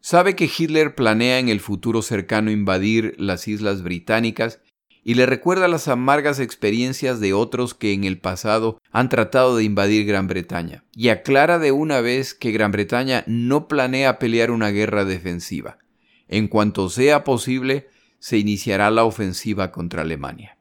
Sabe 0.00 0.36
que 0.36 0.50
Hitler 0.54 0.94
planea 0.94 1.38
en 1.38 1.48
el 1.48 1.60
futuro 1.60 2.00
cercano 2.02 2.50
invadir 2.50 3.14
las 3.18 3.48
islas 3.48 3.82
británicas 3.82 4.60
y 5.08 5.14
le 5.14 5.24
recuerda 5.24 5.68
las 5.68 5.86
amargas 5.86 6.40
experiencias 6.40 7.20
de 7.20 7.32
otros 7.32 7.74
que 7.74 7.92
en 7.92 8.02
el 8.02 8.18
pasado 8.18 8.82
han 8.90 9.08
tratado 9.08 9.56
de 9.56 9.62
invadir 9.62 10.04
Gran 10.04 10.26
Bretaña, 10.26 10.82
y 10.96 11.10
aclara 11.10 11.60
de 11.60 11.70
una 11.70 12.00
vez 12.00 12.34
que 12.34 12.50
Gran 12.50 12.72
Bretaña 12.72 13.22
no 13.28 13.68
planea 13.68 14.18
pelear 14.18 14.50
una 14.50 14.70
guerra 14.70 15.04
defensiva. 15.04 15.78
En 16.26 16.48
cuanto 16.48 16.90
sea 16.90 17.22
posible, 17.22 17.86
se 18.18 18.38
iniciará 18.38 18.90
la 18.90 19.04
ofensiva 19.04 19.70
contra 19.70 20.02
Alemania. 20.02 20.58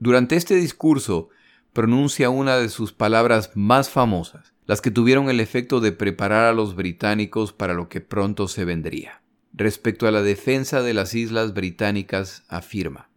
Durante 0.00 0.34
este 0.34 0.56
discurso, 0.56 1.28
pronuncia 1.72 2.30
una 2.30 2.56
de 2.56 2.70
sus 2.70 2.92
palabras 2.92 3.52
más 3.54 3.90
famosas, 3.90 4.54
las 4.66 4.80
que 4.80 4.90
tuvieron 4.90 5.30
el 5.30 5.38
efecto 5.38 5.78
de 5.78 5.92
preparar 5.92 6.46
a 6.46 6.52
los 6.52 6.74
británicos 6.74 7.52
para 7.52 7.74
lo 7.74 7.88
que 7.88 8.00
pronto 8.00 8.48
se 8.48 8.64
vendría. 8.64 9.22
Respecto 9.52 10.08
a 10.08 10.10
la 10.10 10.22
defensa 10.22 10.82
de 10.82 10.94
las 10.94 11.14
islas 11.14 11.54
británicas, 11.54 12.42
afirma, 12.48 13.07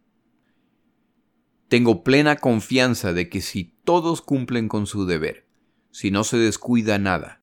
Tengo 1.72 2.04
plena 2.04 2.36
confianza 2.36 3.14
de 3.14 3.30
que 3.30 3.40
si 3.40 3.64
todos 3.84 4.20
cumplen 4.20 4.68
con 4.68 4.86
su 4.86 5.06
deber, 5.06 5.46
si 5.90 6.10
no 6.10 6.22
se 6.22 6.36
descuida 6.36 6.98
nada, 6.98 7.40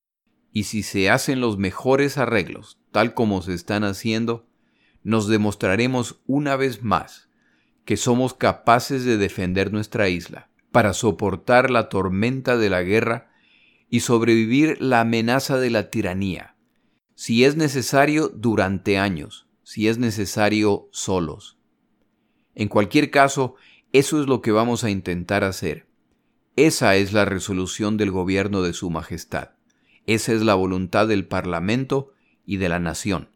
y 0.52 0.66
si 0.66 0.84
se 0.84 1.10
hacen 1.10 1.42
los 1.42 1.58
mejores 1.58 2.20
arreglos, 2.20 2.78
tal 2.92 3.16
como 3.16 3.42
se 3.42 3.56
están 3.56 3.84
haciendo, 3.84 4.48
nos 5.02 5.28
demostraremos 5.28 6.22
una 6.28 6.56
vez 6.58 6.84
más 6.84 7.28
que 7.86 7.98
somos 7.98 8.36
capaces 8.36 9.04
de 9.04 9.18
defender 9.18 9.74
nuestra 9.74 10.10
isla, 10.10 10.52
para 10.72 10.94
soportar 10.94 11.72
la 11.72 11.90
tormenta 11.90 12.56
de 12.56 12.70
la 12.70 12.84
guerra 12.84 13.32
y 13.90 14.02
sobrevivir 14.02 14.80
la 14.80 15.02
amenaza 15.02 15.58
de 15.58 15.72
la 15.72 15.90
tiranía, 15.90 16.56
si 17.16 17.46
es 17.46 17.56
necesario 17.56 18.30
durante 18.30 19.00
años, 19.00 19.48
si 19.64 19.88
es 19.88 19.98
necesario 19.98 20.88
solos. 20.92 21.58
En 22.54 22.68
cualquier 22.68 23.10
caso, 23.10 23.56
eso 23.92 24.22
es 24.22 24.28
lo 24.28 24.42
que 24.42 24.52
vamos 24.52 24.84
a 24.84 24.90
intentar 24.90 25.44
hacer. 25.44 25.88
Esa 26.56 26.96
es 26.96 27.14
la 27.14 27.26
resolución 27.26 27.98
del 27.98 28.12
gobierno 28.12 28.62
de 28.62 28.74
Su 28.74 28.90
Majestad. 28.90 29.52
Esa 30.06 30.34
es 30.34 30.42
la 30.42 30.54
voluntad 30.54 31.08
del 31.08 31.26
Parlamento 31.26 32.14
y 32.46 32.58
de 32.58 32.70
la 32.70 32.80
nación. 32.80 33.30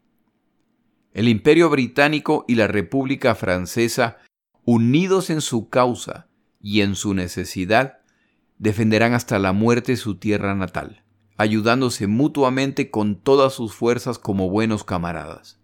El 1.12 1.28
Imperio 1.28 1.70
Británico 1.70 2.44
y 2.46 2.54
la 2.56 2.66
República 2.66 3.34
Francesa, 3.34 4.18
unidos 4.64 5.30
en 5.30 5.40
su 5.40 5.68
causa 5.68 6.28
y 6.60 6.80
en 6.82 6.96
su 6.96 7.14
necesidad, 7.14 7.98
defenderán 8.58 9.12
hasta 9.12 9.38
la 9.38 9.52
muerte 9.52 9.96
su 9.96 10.16
tierra 10.16 10.54
natal, 10.54 11.04
ayudándose 11.36 12.06
mutuamente 12.06 12.90
con 12.90 13.16
todas 13.16 13.54
sus 13.54 13.74
fuerzas 13.74 14.18
como 14.18 14.50
buenos 14.50 14.84
camaradas. 14.84 15.60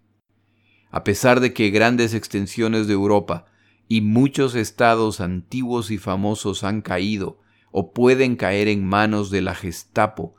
A 0.89 1.03
pesar 1.03 1.39
de 1.39 1.53
que 1.53 1.69
grandes 1.69 2.13
extensiones 2.13 2.87
de 2.87 2.93
Europa 2.93 3.50
y 3.91 3.99
muchos 3.99 4.55
estados 4.55 5.19
antiguos 5.19 5.91
y 5.91 5.97
famosos 5.97 6.63
han 6.63 6.81
caído 6.81 7.41
o 7.71 7.91
pueden 7.91 8.37
caer 8.37 8.69
en 8.69 8.85
manos 8.85 9.31
de 9.31 9.41
la 9.41 9.53
Gestapo 9.53 10.35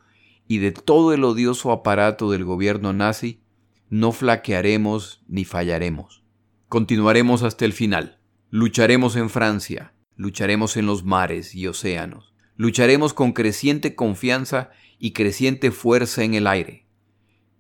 y 0.49 0.57
de 0.57 0.73
todo 0.73 1.13
el 1.13 1.23
odioso 1.23 1.71
aparato 1.71 2.31
del 2.31 2.45
gobierno 2.45 2.95
nazi, 2.95 3.43
no 3.91 4.13
flaquearemos 4.13 5.23
ni 5.29 5.45
fallaremos. 5.45 6.25
Continuaremos 6.71 7.43
hasta 7.43 7.67
el 7.67 7.75
final. 7.75 8.21
Lucharemos 8.49 9.17
en 9.17 9.29
Francia, 9.29 9.93
lucharemos 10.17 10.79
en 10.79 10.87
los 10.87 11.05
mares 11.05 11.55
y 11.55 11.67
océanos 11.67 12.33
Lucharemos 12.57 13.13
con 13.13 13.33
creciente 13.33 13.95
confianza 13.95 14.71
y 14.99 15.13
creciente 15.13 15.73
fuerza 15.73 16.25
en 16.25 16.33
el 16.33 16.47
aire. 16.47 16.87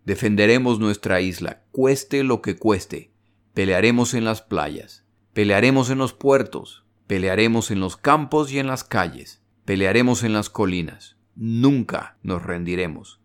Defenderemos 0.06 0.78
nuestra 0.78 1.20
isla, 1.20 1.64
cueste 1.70 2.24
lo 2.24 2.40
que 2.40 2.56
cueste. 2.56 3.12
Pelearemos 3.52 4.14
en 4.14 4.24
las 4.24 4.40
playas, 4.40 5.01
pelearemos 5.32 5.90
en 5.90 5.98
los 5.98 6.12
puertos, 6.12 6.84
pelearemos 7.06 7.70
en 7.70 7.80
los 7.80 7.96
campos 7.96 8.52
y 8.52 8.58
en 8.58 8.66
las 8.66 8.84
calles, 8.84 9.42
pelearemos 9.64 10.22
en 10.22 10.32
las 10.32 10.50
colinas. 10.50 11.16
Nunca 11.34 12.18
nos 12.22 12.42
rendiremos. 12.42 13.20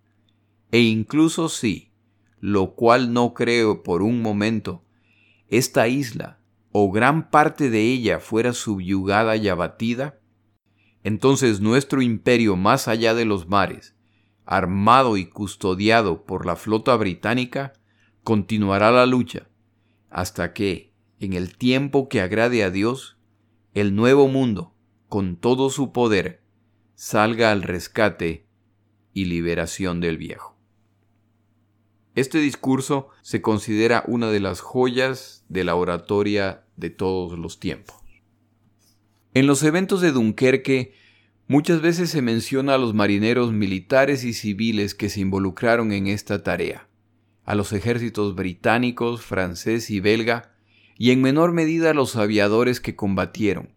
E 0.72 0.80
incluso 0.80 1.50
si, 1.50 1.92
lo 2.40 2.76
cual 2.76 3.14
no 3.14 3.34
creo 3.34 3.84
por 3.84 4.02
un 4.02 4.22
momento, 4.22 4.84
esta 5.50 5.88
isla 5.88 6.40
o 6.72 6.92
gran 6.92 7.30
parte 7.30 7.70
de 7.70 7.82
ella 7.82 8.20
fuera 8.20 8.54
subyugada 8.54 9.36
y 9.36 9.48
abatida, 9.50 10.20
entonces 11.04 11.62
nuestro 11.62 12.02
imperio 12.02 12.56
más 12.56 12.88
allá 12.88 13.14
de 13.14 13.26
los 13.26 13.48
mares, 13.48 13.96
armado 14.46 15.18
y 15.18 15.26
custodiado 15.26 16.26
por 16.26 16.46
la 16.46 16.56
flota 16.56 16.96
británica, 16.96 17.74
continuará 18.24 18.92
la 18.92 19.06
lucha 19.06 19.48
hasta 20.10 20.54
que, 20.54 20.87
en 21.20 21.34
el 21.34 21.58
tiempo 21.58 22.10
que 22.10 22.22
agrade 22.22 22.64
a 22.64 22.70
Dios, 22.70 23.18
el 23.74 23.96
nuevo 23.96 24.28
mundo, 24.28 24.74
con 25.10 25.38
todo 25.38 25.70
su 25.70 25.92
poder, 25.92 26.42
salga 26.96 27.52
al 27.52 27.64
rescate 27.64 28.46
y 29.14 29.26
liberación 29.26 30.00
del 30.00 30.18
viejo. 30.18 30.58
Este 32.16 32.40
discurso 32.40 33.10
se 33.22 33.42
considera 33.42 34.04
una 34.08 34.32
de 34.32 34.40
las 34.40 34.60
joyas 34.60 35.46
de 35.50 35.64
la 35.64 35.76
oratoria 35.76 36.66
de 36.76 36.90
todos 36.90 37.38
los 37.38 37.60
tiempos. 37.60 37.98
En 39.34 39.46
los 39.46 39.62
eventos 39.62 40.02
de 40.02 40.12
Dunkerque 40.12 40.94
muchas 41.48 41.82
veces 41.82 42.10
se 42.10 42.24
menciona 42.24 42.74
a 42.74 42.78
los 42.80 42.96
marineros 42.96 43.54
militares 43.54 44.24
y 44.24 44.34
civiles 44.34 44.96
que 44.96 45.10
se 45.10 45.20
involucraron 45.20 45.92
en 45.92 46.08
esta 46.08 46.42
tarea, 46.42 46.90
a 47.46 47.54
los 47.54 47.72
ejércitos 47.72 48.34
británicos, 48.34 49.22
francés 49.22 49.92
y 49.92 50.00
belga, 50.00 50.57
y 50.98 51.12
en 51.12 51.22
menor 51.22 51.52
medida 51.52 51.94
los 51.94 52.16
aviadores 52.16 52.80
que 52.80 52.96
combatieron. 52.96 53.74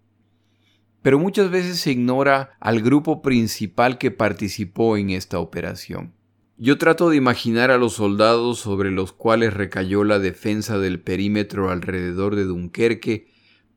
Pero 1.03 1.19
muchas 1.19 1.51
veces 1.51 1.81
se 1.81 1.93
ignora 1.93 2.57
al 2.61 2.83
grupo 2.83 3.23
principal 3.23 3.99
que 3.99 4.11
participó 4.11 4.97
en 4.97 5.11
esta 5.11 5.39
operación. 5.39 6.15
Yo 6.57 6.77
trato 6.77 7.09
de 7.09 7.17
imaginar 7.17 7.71
a 7.71 7.79
los 7.79 7.95
soldados 7.95 8.59
sobre 8.59 8.91
los 8.91 9.13
cuales 9.13 9.55
recayó 9.55 10.05
la 10.05 10.19
defensa 10.19 10.79
del 10.79 11.01
perímetro 11.01 11.71
alrededor 11.71 12.37
de 12.37 12.45
Dunkerque 12.45 13.29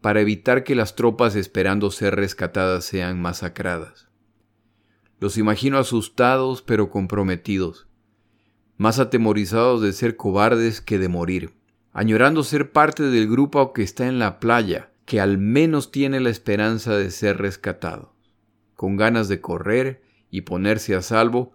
para 0.01 0.19
evitar 0.19 0.65
que 0.65 0.75
las 0.75 0.95
tropas 0.95 1.38
esperando 1.38 1.91
ser 1.91 2.17
rescatadas 2.17 2.84
sean 2.84 3.21
masacradas. 3.21 4.10
Los 5.21 5.38
imagino 5.38 5.77
asustados 5.77 6.62
pero 6.62 6.89
comprometidos, 6.89 7.88
más 8.75 8.99
atemorizados 8.99 9.82
de 9.82 9.93
ser 9.93 10.17
cobardes 10.17 10.82
que 10.82 10.99
de 10.99 11.08
morir, 11.08 11.53
añorando 11.93 12.43
ser 12.43 12.71
parte 12.71 13.03
del 13.03 13.29
grupo 13.29 13.71
que 13.71 13.84
está 13.84 14.08
en 14.08 14.19
la 14.19 14.39
playa, 14.39 14.89
que 15.06 15.21
al 15.21 15.38
menos 15.38 15.91
tiene 15.91 16.19
la 16.19 16.32
esperanza 16.32 16.97
de 16.97 17.12
ser 17.12 17.38
rescatado, 17.38 18.15
con 18.75 18.97
ganas 18.97 19.27
de 19.27 19.39
correr 19.39 20.01
y 20.32 20.41
ponerse 20.41 20.95
a 20.95 21.01
salvo, 21.01 21.53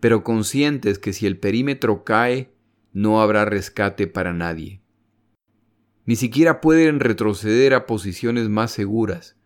pero 0.00 0.24
conscientes 0.24 0.98
que 0.98 1.12
si 1.12 1.26
el 1.26 1.38
perímetro 1.38 2.02
cae, 2.04 2.52
no 2.92 3.22
habrá 3.22 3.44
rescate 3.44 4.08
para 4.08 4.32
nadie. 4.32 4.82
Ni 6.04 6.16
siquiera 6.16 6.60
pueden 6.60 7.00
retroceder 7.00 7.74
a 7.74 7.86
posiciones 7.86 8.48
más 8.48 8.72
seguras, 8.72 9.36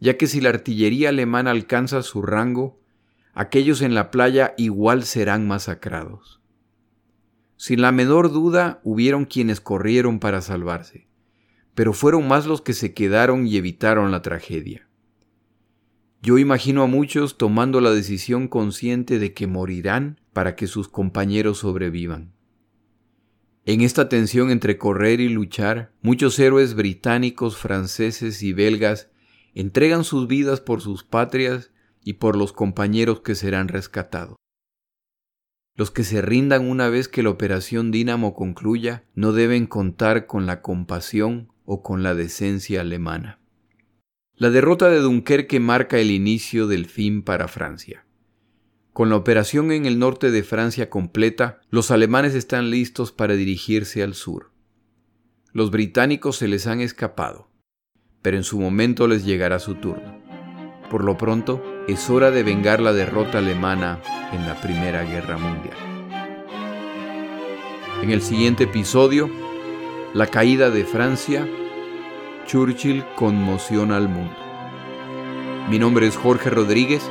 ya 0.00 0.16
que 0.16 0.26
si 0.26 0.40
la 0.40 0.50
artillería 0.50 1.10
alemana 1.10 1.50
alcanza 1.50 2.02
su 2.02 2.22
rango, 2.22 2.80
aquellos 3.34 3.82
en 3.82 3.94
la 3.94 4.10
playa 4.10 4.54
igual 4.56 5.04
serán 5.04 5.46
masacrados. 5.46 6.40
Sin 7.56 7.80
la 7.80 7.92
menor 7.92 8.32
duda 8.32 8.80
hubieron 8.84 9.24
quienes 9.24 9.60
corrieron 9.60 10.18
para 10.18 10.40
salvarse, 10.40 11.06
pero 11.74 11.92
fueron 11.92 12.26
más 12.28 12.46
los 12.46 12.60
que 12.60 12.72
se 12.72 12.94
quedaron 12.94 13.46
y 13.46 13.56
evitaron 13.56 14.10
la 14.10 14.22
tragedia. 14.22 14.88
Yo 16.22 16.38
imagino 16.38 16.82
a 16.82 16.86
muchos 16.86 17.36
tomando 17.36 17.80
la 17.80 17.90
decisión 17.90 18.48
consciente 18.48 19.18
de 19.18 19.34
que 19.34 19.46
morirán 19.46 20.20
para 20.32 20.56
que 20.56 20.66
sus 20.66 20.88
compañeros 20.88 21.58
sobrevivan. 21.58 22.32
En 23.66 23.80
esta 23.80 24.08
tensión 24.08 24.50
entre 24.50 24.76
correr 24.76 25.20
y 25.20 25.28
luchar, 25.28 25.92
muchos 26.02 26.38
héroes 26.38 26.74
británicos, 26.74 27.56
franceses 27.56 28.42
y 28.42 28.52
belgas 28.52 29.10
entregan 29.54 30.04
sus 30.04 30.26
vidas 30.26 30.60
por 30.60 30.80
sus 30.80 31.04
patrias 31.04 31.70
y 32.02 32.14
por 32.14 32.36
los 32.36 32.52
compañeros 32.52 33.20
que 33.20 33.34
serán 33.34 33.68
rescatados. 33.68 34.36
Los 35.76 35.90
que 35.90 36.04
se 36.04 36.22
rindan 36.22 36.68
una 36.68 36.88
vez 36.88 37.08
que 37.08 37.24
la 37.24 37.30
operación 37.30 37.90
Dínamo 37.90 38.34
concluya 38.34 39.04
no 39.14 39.32
deben 39.32 39.66
contar 39.66 40.26
con 40.26 40.46
la 40.46 40.62
compasión 40.62 41.52
o 41.64 41.82
con 41.82 42.04
la 42.04 42.14
decencia 42.14 42.80
alemana. 42.80 43.40
La 44.36 44.50
derrota 44.50 44.88
de 44.88 45.00
Dunkerque 45.00 45.58
marca 45.58 45.98
el 45.98 46.12
inicio 46.12 46.68
del 46.68 46.86
fin 46.86 47.22
para 47.22 47.48
Francia. 47.48 48.06
Con 48.92 49.10
la 49.10 49.16
operación 49.16 49.72
en 49.72 49.86
el 49.86 49.98
norte 49.98 50.30
de 50.30 50.44
Francia 50.44 50.88
completa, 50.88 51.60
los 51.70 51.90
alemanes 51.90 52.36
están 52.36 52.70
listos 52.70 53.10
para 53.10 53.34
dirigirse 53.34 54.04
al 54.04 54.14
sur. 54.14 54.52
Los 55.52 55.72
británicos 55.72 56.36
se 56.36 56.46
les 56.46 56.68
han 56.68 56.80
escapado, 56.80 57.48
pero 58.22 58.36
en 58.36 58.44
su 58.44 58.60
momento 58.60 59.08
les 59.08 59.24
llegará 59.24 59.58
su 59.58 59.74
turno. 59.74 60.22
Por 60.88 61.02
lo 61.02 61.16
pronto, 61.16 61.60
es 61.88 62.08
hora 62.10 62.30
de 62.30 62.42
vengar 62.42 62.80
la 62.80 62.92
derrota 62.92 63.38
alemana 63.38 64.00
en 64.32 64.46
la 64.46 64.60
Primera 64.60 65.02
Guerra 65.04 65.36
Mundial. 65.38 65.76
En 68.02 68.10
el 68.10 68.22
siguiente 68.22 68.64
episodio, 68.64 69.30
la 70.12 70.26
caída 70.26 70.70
de 70.70 70.84
Francia, 70.84 71.48
Churchill 72.46 73.04
conmociona 73.16 73.96
al 73.96 74.08
mundo. 74.08 74.36
Mi 75.70 75.78
nombre 75.78 76.06
es 76.06 76.16
Jorge 76.16 76.50
Rodríguez 76.50 77.02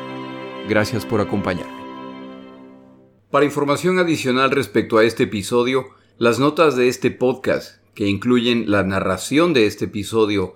Gracias 0.68 1.06
por 1.06 1.20
acompañarme. 1.20 1.84
Para 3.30 3.46
información 3.46 4.00
adicional 4.00 4.52
respecto 4.52 4.98
a 4.98 5.04
este 5.04 5.24
episodio, 5.24 5.88
las 6.18 6.40
notas 6.40 6.78
de 6.78 6.88
este 6.88 7.12
podcast, 7.12 7.82
que 7.94 8.08
incluyen 8.08 8.72
la 8.72 8.84
narración 8.84 9.54
de 9.54 9.66
este 9.66 9.86
episodio, 9.86 10.56